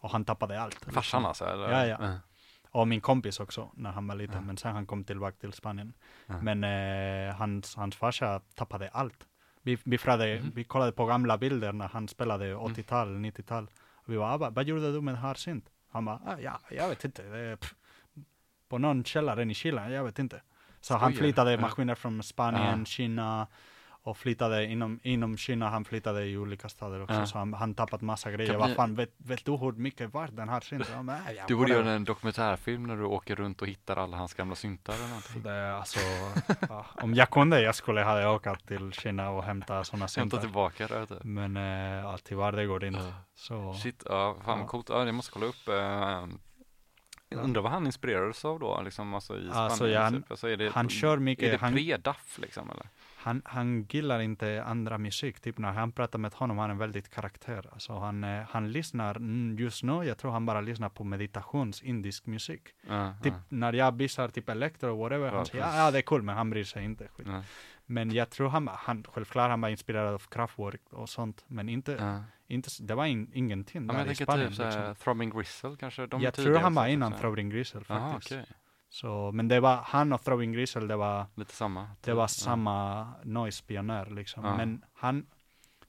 [0.00, 0.74] och han tappade allt.
[0.74, 1.24] Farsan liksom.
[1.24, 1.44] alltså?
[1.44, 1.86] Eller?
[1.88, 2.18] Ja, ja.
[2.70, 4.40] Och min kompis också när han var liten, Ja.
[4.40, 5.92] men sen han kom tillbaka till Spanien.
[6.26, 9.26] Men eh, hans, hans farsa tappade allt.
[9.62, 10.52] Vi, vi, frade, Mhm.
[10.54, 13.70] vi kollade på gamla bilder när han spelade 80-tal, 90-tal.
[13.94, 15.70] Och vi var, "Ah, vad, gjorde du med synt?
[15.92, 17.22] Han bara, ah, ja, jag vet inte.
[17.22, 17.74] Det pff,
[18.68, 20.40] på någon källare i Chile, jag vet inte.
[20.80, 21.18] Så han Skojar.
[21.18, 21.60] flyttade Ja.
[21.60, 22.84] maskiner från Spanien, Ja.
[22.84, 23.46] Kina
[24.02, 27.26] och flyttade inom, inom Kina, han flyttade i olika städer också, Ja.
[27.26, 28.56] så han, han tappat massa grejer.
[28.56, 30.86] Vad fan, vet, vet du hur mycket vart den här synten?
[30.94, 34.16] Ja, men, ja, Du borde göra en dokumentärfilm när du åker runt och hittar alla
[34.16, 35.42] hans gamla syntar eller någonting.
[35.42, 35.98] Det, alltså,
[36.68, 40.40] ja, om jag kunde, jag skulle ha åkt till Kina och hämtat sådana Hämta syntar.
[40.40, 41.24] tillbaka det.
[41.24, 41.56] Men
[42.02, 43.14] ja, tyvärr det går inte.
[43.34, 44.66] Så, Shit, ja, fan Ja.
[44.66, 44.88] coolt.
[44.88, 45.68] Ja, jag måste kolla upp.
[45.68, 46.26] Eh,
[47.28, 49.94] jag undrar vad han inspirerades av då, liksom alltså i Alltså, Spanien.
[49.94, 50.30] ja, han- typ.
[50.30, 52.86] alltså, det, han kör mycket- Är det han- pre-duff liksom eller?
[53.16, 55.40] han, han gillar inte andra musik.
[55.40, 57.66] Typ när han pratar med honom, han är väldigt karaktär.
[57.72, 61.82] Alltså han, eh, han lyssnar, mm, just nu, jag tror han bara lyssnar på meditations
[61.82, 62.62] indisk musik.
[62.88, 66.02] Ja, Typ när jag visar typ elektro whatever, Ja, han säger ja, ja det är
[66.02, 67.08] cool, men han bryr sig inte.
[67.16, 67.26] Skit.
[67.30, 67.42] ja,
[67.86, 71.92] Men jag tror han, han, självklart han var inspirerad av Kraftwerk och sånt, men inte,
[71.92, 72.22] ja.
[72.46, 74.50] inte det var in, ingenting Ja, där men i tänker Spanien.
[74.50, 74.94] typ liksom.
[74.94, 76.06] Throbbing Gristle kanske?
[76.06, 77.12] De Jag tror han var innan.
[77.12, 78.32] Throwing Gristle faktiskt.
[78.32, 78.46] okej.
[78.88, 81.80] Så, men det var han och Throwing Gristle, det var Lite samma?
[81.82, 82.14] Det typ.
[82.14, 82.28] var Ja.
[82.28, 84.44] samma noise-pionjär liksom.
[84.44, 84.56] Ja.
[84.56, 85.26] Men han,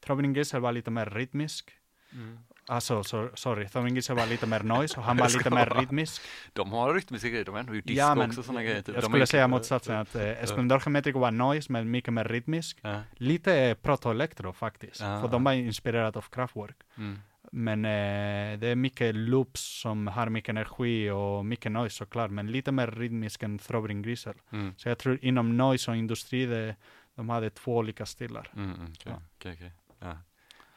[0.05, 1.71] Throbbing Gristle var lite mer rytmisk.
[2.13, 2.39] Mm.
[2.69, 6.21] Alltså, so, sorry, Throbbing Gristle var lite mer noise och han var lite mer rytmisk.
[6.53, 8.81] De har rytmiska grejer, de har gjort disco Ja, men också sådana grejer.
[8.81, 8.95] Typ.
[8.95, 12.77] jag De skulle säga motsatsen, att eh, Esplendor Geometrico var noise, men mycket mer rytmisk.
[12.81, 13.01] Ja.
[13.11, 15.21] Lite proto-elektro faktiskt, Ja.
[15.21, 16.75] för de var inspirerade av Kraftwerk.
[16.97, 17.19] Mm.
[17.51, 22.51] Men eh, det är mycket loops som har mycket energi och mycket noise såklart, men
[22.51, 24.33] lite mer rytmisk än Throbbing Gristle.
[24.51, 24.73] Mm.
[24.77, 26.75] Så jag tror inom noise och industri, det,
[27.15, 28.49] de hade två olika stilar.
[28.55, 29.21] Mm, mm, okej, Ja.
[29.37, 29.71] okej, okej.
[29.99, 30.17] Ja.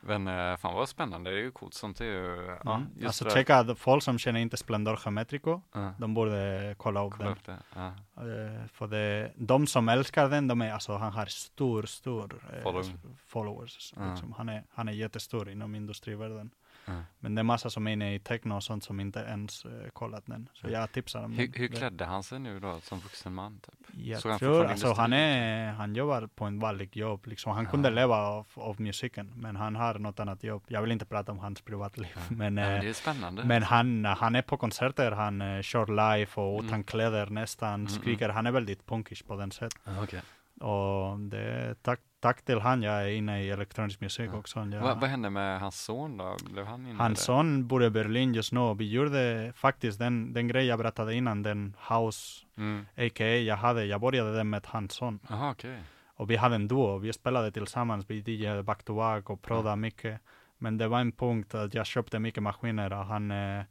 [0.02, 1.74] Men eh, fan vad spännande, det är ju coolt.
[1.74, 3.06] Sånt är ju, ja, Mm.
[3.06, 3.30] Alltså där.
[3.30, 7.32] checka, folk som känner inte Splendor Geometrico, Ja, de borde kolla upp kolla den.
[7.32, 7.82] upp det.
[8.16, 12.62] Eh, för det, de som älskar den, de är, alltså han har stor, stor eh,
[12.62, 12.98] Following.
[13.26, 13.94] followers.
[14.10, 14.32] Liksom.
[14.32, 16.50] Han, är, han är jättestor inom industrivärlden.
[16.90, 17.02] Ja.
[17.18, 19.70] Men det är massa som är inne i techno och sånt som inte ens eh,
[19.92, 20.48] kollat den.
[20.54, 20.70] Så Ja.
[20.80, 23.60] jag tipsar om Hur, hur klädde han sig nu då som vuxen man?
[23.60, 23.74] Typ?
[24.04, 25.00] Jag Såg han tror, alltså industri?
[25.02, 27.26] han, är, han jobbar på en vanlig jobb.
[27.26, 27.52] Liksom.
[27.52, 27.94] Han kunde Ja.
[27.94, 30.62] leva av, av musiken, men han har något annat jobb.
[30.68, 33.44] Jag vill inte prata om hans privatliv, men, Ja, men eh, det är spännande.
[33.44, 36.66] Men han, han är på konserter, han uh, kör live och Mm.
[36.66, 38.28] utan kläder nästan, Mm, skriker.
[38.28, 39.72] Han är väldigt punkish på den sätt.
[39.84, 40.20] Ja, okej.
[40.60, 44.38] Och det är tack, tack till han jag är inne i elektronisk musik Ja.
[44.38, 44.58] också.
[44.72, 46.36] Jag, Vad, vad hände med hans son då?
[46.50, 48.74] Blev han inne i hans son bor i Berlin just nu.
[48.74, 52.86] Vi gjorde faktiskt den, den grej jag berättade innan, den house, Mm.
[52.96, 53.26] a.k.a.
[53.26, 55.18] jag hade, jag började den med hans son.
[55.28, 55.78] Jaha, okej.
[56.06, 59.76] Och vi hade en duo, vi spelade tillsammans, vi DJade back to back och prodade
[59.76, 60.20] mycket.
[60.58, 63.62] Men det var en punkt att jag köpte mycket maskiner och han, eh,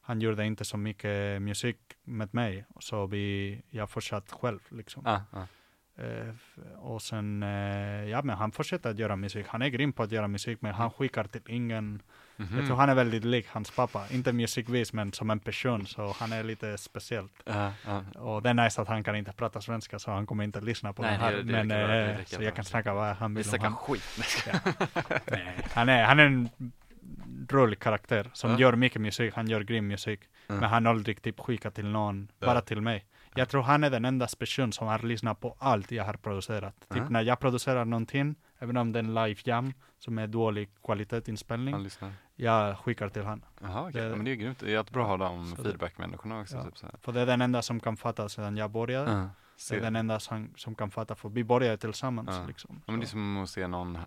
[0.00, 2.64] han gjorde inte så mycket musik med mig.
[2.78, 5.06] Så vi, jag fortsatte själv liksom.
[5.06, 5.46] Ah, ah.
[6.00, 6.34] Eh,
[6.78, 7.48] och sen, eh,
[8.10, 9.46] ja men han fortsätter att göra musik.
[9.48, 12.02] Han är grym på att göra musik, men han skickar till ingen.
[12.36, 12.56] Mhm.
[12.58, 14.06] Jag tror han är väldigt lik hans pappa.
[14.10, 15.86] Inte musikvis, men som en person.
[15.86, 17.32] Så han är lite speciellt.
[17.44, 18.04] Ja, ja.
[18.20, 20.92] Och det är nice att han kan inte prata svenska, så han kommer inte lyssna
[20.92, 21.32] på Nej, det här.
[21.32, 22.44] det- det men, bra, det eh, räcker så bra.
[22.44, 24.46] jag kan snacka vad han Vi vill om snackar skit.
[25.30, 26.48] Nej, han, är, han är en
[27.50, 28.58] rolig karaktär som Ja.
[28.58, 29.34] gör mycket musik.
[29.34, 30.20] Han gör grym musik.
[30.46, 30.54] Ja.
[30.54, 32.46] Men han har aldrig typ skickat till någon, Ja.
[32.46, 33.04] bara till mig.
[33.34, 36.74] Jag tror han är den enda person som har lyssnat på allt jag har producerat.
[36.80, 37.08] Typ Ja.
[37.08, 41.88] när jag producerar någonting, även om det är en live jam som är dålig kvalitetsinspelning,
[42.36, 43.44] jag skickar till han.
[43.60, 43.92] Jaha, okej.
[44.02, 44.58] Det- Ja, men det är grymt.
[44.58, 46.56] Det är jättebra att ha de feedback-människorna också.
[46.56, 46.64] Ja.
[46.64, 46.94] Typ så här.
[47.02, 49.12] För det är den enda som kan fatta sedan jag började.
[49.12, 49.28] Ja,
[49.70, 52.28] Det är den enda som, som kan fatta, för vi började tillsammans.
[52.32, 52.46] Ja.
[52.46, 52.82] Liksom.
[52.86, 53.98] Ja, men det är som att se någon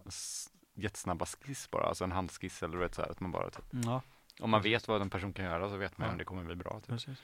[0.76, 3.66] jättesnabba skiss bara, alltså en handskiss eller du vet så här, att man bara typ,
[3.72, 4.02] Ja,
[4.40, 6.12] om man vet vad en person kan göra så vet man Ja.
[6.12, 6.80] om det kommer bli bra.
[6.80, 6.88] Typ.
[6.88, 7.18] precis.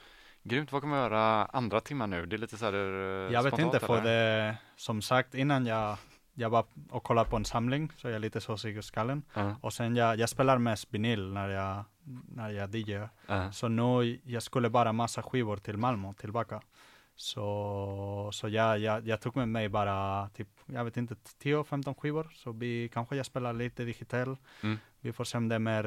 [0.43, 2.25] Grymt, vad kommer vi göra andra timmar nu?
[2.25, 5.97] Det är lite så här eh, Jag vet inte, för det, som sagt, innan jag,
[6.33, 9.23] jag var och kollade på en samling, så jag är lite såsig i skallen.
[9.33, 11.83] Ja, Och sen jag, jag spelar mest vinyl när jag,
[12.35, 13.09] när jag DJar.
[13.27, 16.61] ja, Så nu, jag skulle bara massa skivor till Malmö tillbaka.
[17.15, 22.27] Så, så jag, jag, jag tog med mig bara typ, jag vet inte, 10-15 skivor.
[22.35, 24.37] Så vi kanske jag spelar lite digital.
[24.63, 24.77] Mm.
[25.01, 25.85] Vi får se om det är mer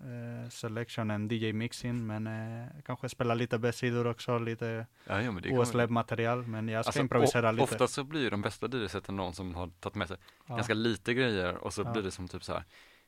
[0.00, 2.06] eh, eh, selection än DJ mixing.
[2.06, 6.46] Men eh, kanske spela lite B-sidor också, lite ja, ja, kommer- OSLab material.
[6.46, 7.64] Men jag ska Alltså, improvisera lite.
[7.64, 10.16] Ofta så blir ju de bästa DJ-sätten någon som har tagit med sig
[10.46, 10.54] Ja.
[10.54, 12.64] ganska lite grejer och så blir det som typ så här.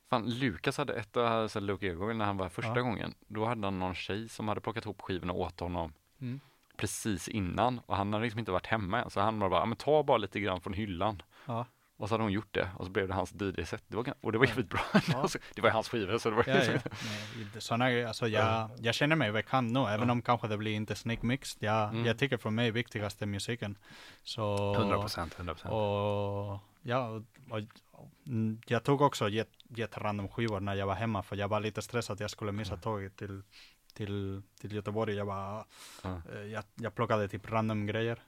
[0.09, 3.13] Fan, Lukas hade ett av här, Luke Ego när han var första gången.
[3.27, 6.39] Då hade han någon tjej som hade plockat ihop skivorna åt honom Mm.
[6.77, 9.09] precis innan och han hade liksom inte varit hemma än.
[9.09, 11.21] Så han bara, "Ja, men ta bara lite grann från hyllan.
[11.45, 11.65] Ja.
[11.99, 13.83] Och så hade hon gjort det och så blev det hans DJ-set.
[13.87, 14.49] Det var, gan- och det var Ja.
[14.49, 14.79] jävligt bra.
[14.93, 15.01] Ja.
[15.21, 16.71] Alltså, det var ju hans skiva så det var Ja, ja.
[16.71, 20.11] Nej, det- Såna, alltså jag, jag känner mig bekant nu, även Ja.
[20.11, 21.57] om kanske det blir inte snygg mix.
[21.59, 22.05] Jag, Mm.
[22.05, 23.77] jag tycker för mig viktigast är musiken.
[24.23, 25.69] Så, 100%, 100%.
[25.69, 27.23] Och ja, och,
[27.91, 31.59] och, mm, jag tog också jätt, jätterandom skivor när jag var hemma, för jag var
[31.59, 33.41] lite stressad att jag skulle missa tåget till,
[33.93, 35.15] till, till Göteborg.
[35.15, 35.65] Jag, var,
[36.03, 36.21] Ja.
[36.33, 38.19] eh, jag, jag plockade typ random grejer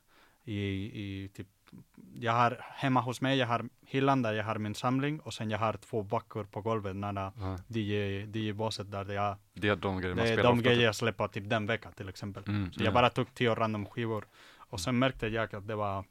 [0.43, 0.55] i,
[1.03, 1.47] i typ
[2.13, 5.51] jag har hemma hos mig, jag har hyllan där jag har min samling och sen
[5.51, 7.57] jag har två backor på golvet nära Ja.
[7.67, 7.93] DJ,
[8.33, 11.27] DJ-båset där jag, Det är de grejer man det är spelar de grejer jag släpper
[11.27, 12.43] typ den veckan till exempel.
[12.47, 12.93] Mm, Så jag mm.
[12.93, 14.25] bara tog tio random skivor
[14.57, 16.05] och sen märkte jag att det var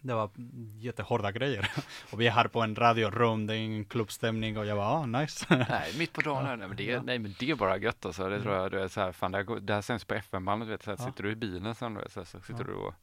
[0.00, 0.30] det var
[0.78, 1.70] jättehårda grejer.
[2.12, 5.06] och vi här på en radio room, det är ingen klubbstämning och jag var, ah
[5.06, 5.46] nice.
[5.70, 6.46] Nej, mitt på dagen.
[6.46, 6.56] här.
[6.56, 8.28] Nej, men det, är- nej, men det är bara gött alltså.
[8.28, 10.14] Det tror jag, du är så här, fan, det här, går- det här sänds på
[10.14, 10.84] FM-bandet, vet du.
[10.84, 11.04] Så här, Ja.
[11.06, 12.66] sitter du i bilen sen, du vet, så, här, så sitter Ja.
[12.66, 12.94] du och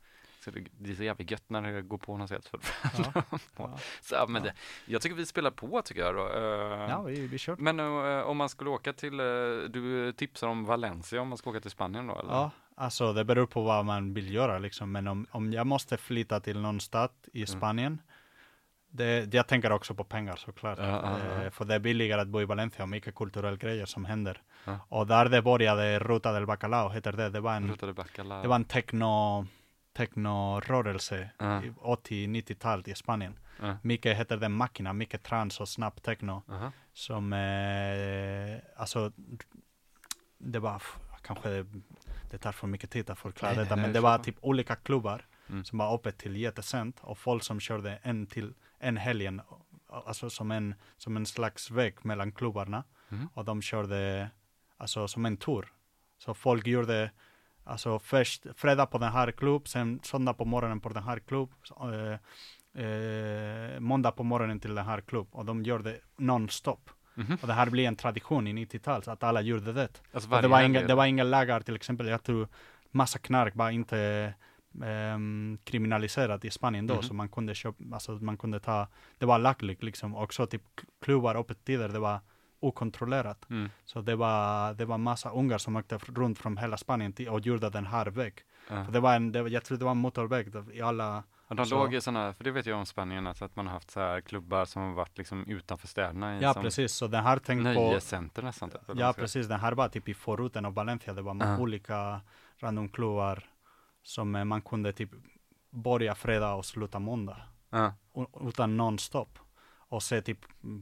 [0.44, 2.46] så det, det är så jävla gött när det går på något sätt.
[2.46, 2.60] För,
[2.98, 3.24] ja.
[3.58, 3.78] Ja.
[4.02, 4.54] så, ja, men det,
[4.86, 6.28] jag tycker vi spelar på, tycker jag då.
[6.28, 7.56] Eh, ja, vi, vi kör.
[7.60, 9.26] Men eh, om man skulle åka till, eh,
[9.70, 12.32] du tipsar om Valencia om man ska åka till Spanien då, eller?
[12.34, 14.92] Ja, alltså det beror på vad man vill göra liksom.
[14.92, 17.44] Men om, om jag måste flytta till någon stad Mm.
[17.44, 18.02] i Spanien,
[18.90, 20.78] det, jag tänker också på pengar såklart.
[20.80, 21.44] Ja, ja, ja.
[21.44, 24.42] Eh, för det är billigare att bo i Valencia och mycket kulturella grejer som händer.
[24.90, 27.30] Och där det började Ruta del Bacalao, heter det.
[27.30, 27.78] Det var en,
[28.42, 29.46] det var en techno,
[29.94, 31.64] techno-rörelse Ja.
[31.64, 33.40] i 80-90-talet i Spanien.
[33.62, 33.78] Ja.
[33.82, 36.72] Mycket heter det Machina, mycket trans och snabb techno Aha.
[36.94, 39.12] som, eh, alltså,
[40.38, 40.82] det var,
[41.22, 41.66] kanske
[42.32, 45.64] det, tar för mycket tid att förklara detta, men det var typ olika klubbar Mm.
[45.66, 49.42] som var öppet till jättesent och folk som körde en till en helgen,
[49.88, 53.28] alltså som en, som en slags väg mellan klubbarna Mm.
[53.34, 54.30] och de körde
[54.78, 55.74] alltså som en tour.
[56.18, 57.12] Så folk gjorde
[57.72, 61.50] alltså först fredag på den här klubb, sen söndag på morgonen på den här klubb,
[61.64, 62.18] så, eh,
[62.86, 66.90] eh, måndag på morgonen till den här klubb och de gjorde non-stop.
[67.16, 67.38] Mhm.
[67.42, 69.90] Och det här blir en tradition i 90-talet, att alla gjorde det.
[70.14, 72.48] Alltså det, var inga, det var inga lagar, till exempel, jag tror
[72.92, 74.34] massa knark var inte
[74.84, 77.04] ehm, kriminaliserat i Spanien då, Mhm.
[77.04, 78.88] så man kunde köpa, alltså man kunde ta,
[79.18, 80.62] det var lagligt liksom, också typ
[81.02, 82.20] klubbar öppet tider, det var
[82.62, 83.50] okontrollerat.
[83.50, 83.70] Mm.
[83.86, 87.40] Så det var, det var massa ungar som åkte runt från hela Spanien till, och
[87.40, 88.34] gjorde den här väg.
[88.70, 88.86] Ja.
[88.86, 91.56] För det var en, det, var- jag tror det var en motorväg i alla, Ja,
[91.56, 93.74] de Så- låg i sådana, för det vet jag om Spanien, alltså att man har
[93.74, 97.24] haft så här klubbar som har varit liksom utanför städerna i ja precis, så den
[97.24, 98.70] här tänkt på, nöjescenter nästan.
[98.70, 101.58] Typ, ja precis, den här var typ i förorten av Valencia, det var Ja.
[101.60, 102.22] olika
[102.60, 103.44] random klubbar
[104.04, 105.10] som eh, man kunde typ
[105.70, 107.38] börja fredag och sluta måndag.
[107.70, 107.94] Ja.
[108.16, 109.40] u- utan nonstop.
[109.92, 110.40] Och se typ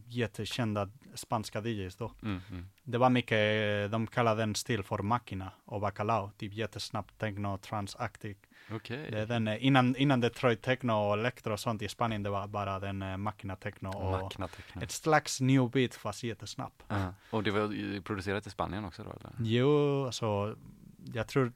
[0.07, 2.11] jättekända spanska DJs då.
[2.23, 2.69] Mm, mm.
[2.83, 6.31] Det var mycket, de kallade den stil för Machina och Bacalao.
[6.37, 8.37] Typ jättesnabbt techno, transaktig.
[8.71, 9.07] Okej.
[9.11, 12.29] Det är den, eh, innan, innan Detroit techno och elektro och sånt i Spanien, det
[12.29, 14.81] var bara den eh, Machina techno och Makna teckna.
[14.81, 16.73] ett slags new beat fast jättesnabb.
[16.87, 17.13] Ja.
[17.31, 19.31] Och det var producerat i Spanien också då eller?
[19.39, 20.55] Jo, alltså
[21.13, 21.53] jag tror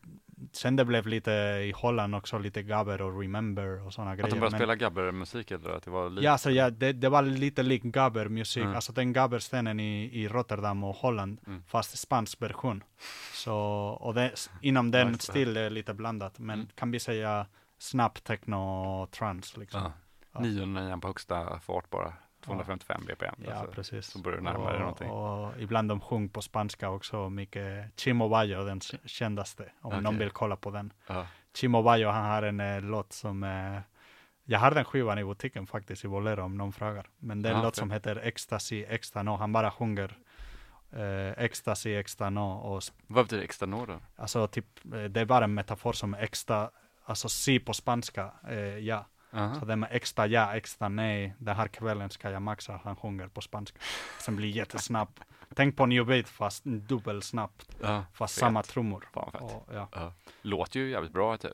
[0.52, 1.32] sen det blev lite
[1.64, 4.30] i Holland också lite gabber och remember och sådana Att grejer.
[4.30, 6.26] de började men- spela gabbermusik eller att det var lite?
[6.26, 8.76] Ja, alltså, ja det, det var lite lik gabber musik, Mm.
[8.76, 11.64] alltså den gabberstenen i, i Rotterdam och Holland, Mm.
[11.68, 12.84] fast spansk version.
[13.34, 13.56] Så,
[14.02, 15.32] och det, inom den Nice.
[15.32, 16.68] stil är lite blandat, men Mm.
[16.76, 17.45] kan vi säga
[17.78, 19.82] snabb techno trance liksom.
[19.82, 19.91] Ja.
[20.34, 20.40] Ja.
[20.40, 22.14] 909 på högsta fart bara.
[22.44, 23.36] 255 bpm.
[23.45, 23.72] Ja, alltså.
[23.76, 24.06] precis.
[24.06, 25.10] så börjar du närma dig någonting.
[25.10, 30.02] Och, ibland de sjung på spanska också, mycket Chimo Bayo, den kändaste, om Okej.
[30.02, 30.94] någon vill kolla på den.
[31.07, 31.28] Ja.
[31.56, 33.80] Chimo Bayo, han har en eh, låt som, eh,
[34.44, 37.06] jag har den skivan i butiken faktiskt, i Bolero om någon frågar.
[37.18, 37.80] Men det är en Ja, låt okej.
[37.80, 40.18] som heter Ecstasy Extra No, han bara sjunger
[40.91, 42.40] eh, Ecstasy Extra No.
[42.40, 43.99] Och, Vad betyder extra nå då?
[44.15, 46.70] alltså typ, eh, det är bara en metafor som extra,
[47.06, 49.06] alltså si på spanska, eh, ja.
[49.34, 49.60] Aha.
[49.60, 53.27] Så det med extra ja, extra nej, den här kvällen ska jag maxa, han sjunger
[53.27, 53.80] på spanska.
[54.19, 55.19] Sen blir jättesnabb.
[55.55, 58.39] Tänk på New Beat fast dubbelsnabbt, Ja, fast fet.
[58.39, 59.07] samma trummor.
[59.14, 59.41] Fan fett.
[59.41, 59.89] Och, ja.
[59.91, 60.14] Ja.
[60.41, 61.51] Låter ju jävligt bra typ.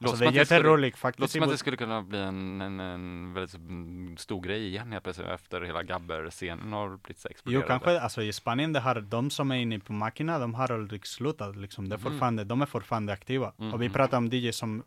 [0.00, 1.32] Alltså som det är jätteroligt Låter faktiskt.
[1.32, 5.04] som att det skulle kunna bli en, en, en väldigt mm, stor grej igen helt
[5.04, 7.66] plötsligt efter hela gabber-scenen har blivit så Jo, exploderad.
[7.66, 11.06] kanske, alltså i Spanien, det har, de som är inne på Makina, de har aldrig
[11.06, 11.88] slutat liksom.
[11.88, 13.48] Det är fortfarande, de är fortfarande aktiva.
[13.48, 13.92] Och vi Mhm.
[13.94, 14.82] pratar om DJ som,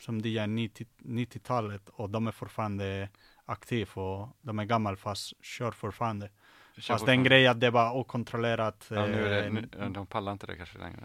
[0.00, 3.08] som DJ 90 90-talet och de är fortfarande
[3.44, 6.30] aktiva och de är gamla fast kör fortfarande.
[6.76, 8.86] Kör Fast den grejen att det var okontrollerat.
[8.90, 10.98] Ja, nu är det, eh, nu, de pallar inte det kanske längre.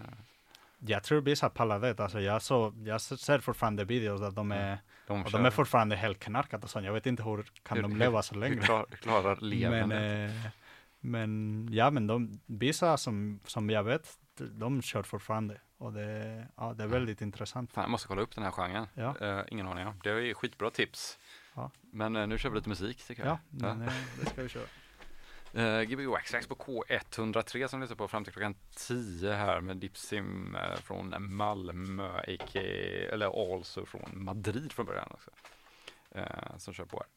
[0.79, 1.99] Jag tror vissa pallar det.
[1.99, 6.19] Alltså jag, så, jag ser fortfarande videos där de är, De, de är fortfarande helt
[6.19, 6.85] knarkade och sånt.
[6.85, 8.57] Jag vet inte hur kan Hur- de hur- leva så Hur länge.
[8.61, 10.23] klar, klarar Men, levern det?
[10.25, 10.31] eh,
[10.99, 15.57] men ja, men de, vissa som, som jag vet, de, de kör fortfarande.
[15.84, 17.73] Och det, ja, det är väldigt intressant.
[17.73, 18.88] Fan, jag måste kolla upp den här genren.
[18.93, 19.15] Ja.
[19.22, 19.99] Eh, ingen aning om.
[20.03, 21.19] Det är skitbra tips.
[21.53, 21.72] Ja.
[21.81, 23.31] Men eh, nu kör vi lite musik tycker jag.
[23.31, 24.64] Ja, men, eh, det ska vi köra.
[25.57, 30.55] Uh, Gbg Waxtrax på K103 som lyssnar på fram till klockan 10 här med Dipsim
[30.55, 32.60] eh, från Malmö, a.k.a.
[33.14, 35.31] eller also från Madrid från början också.
[36.11, 37.07] Eh, som kör på här.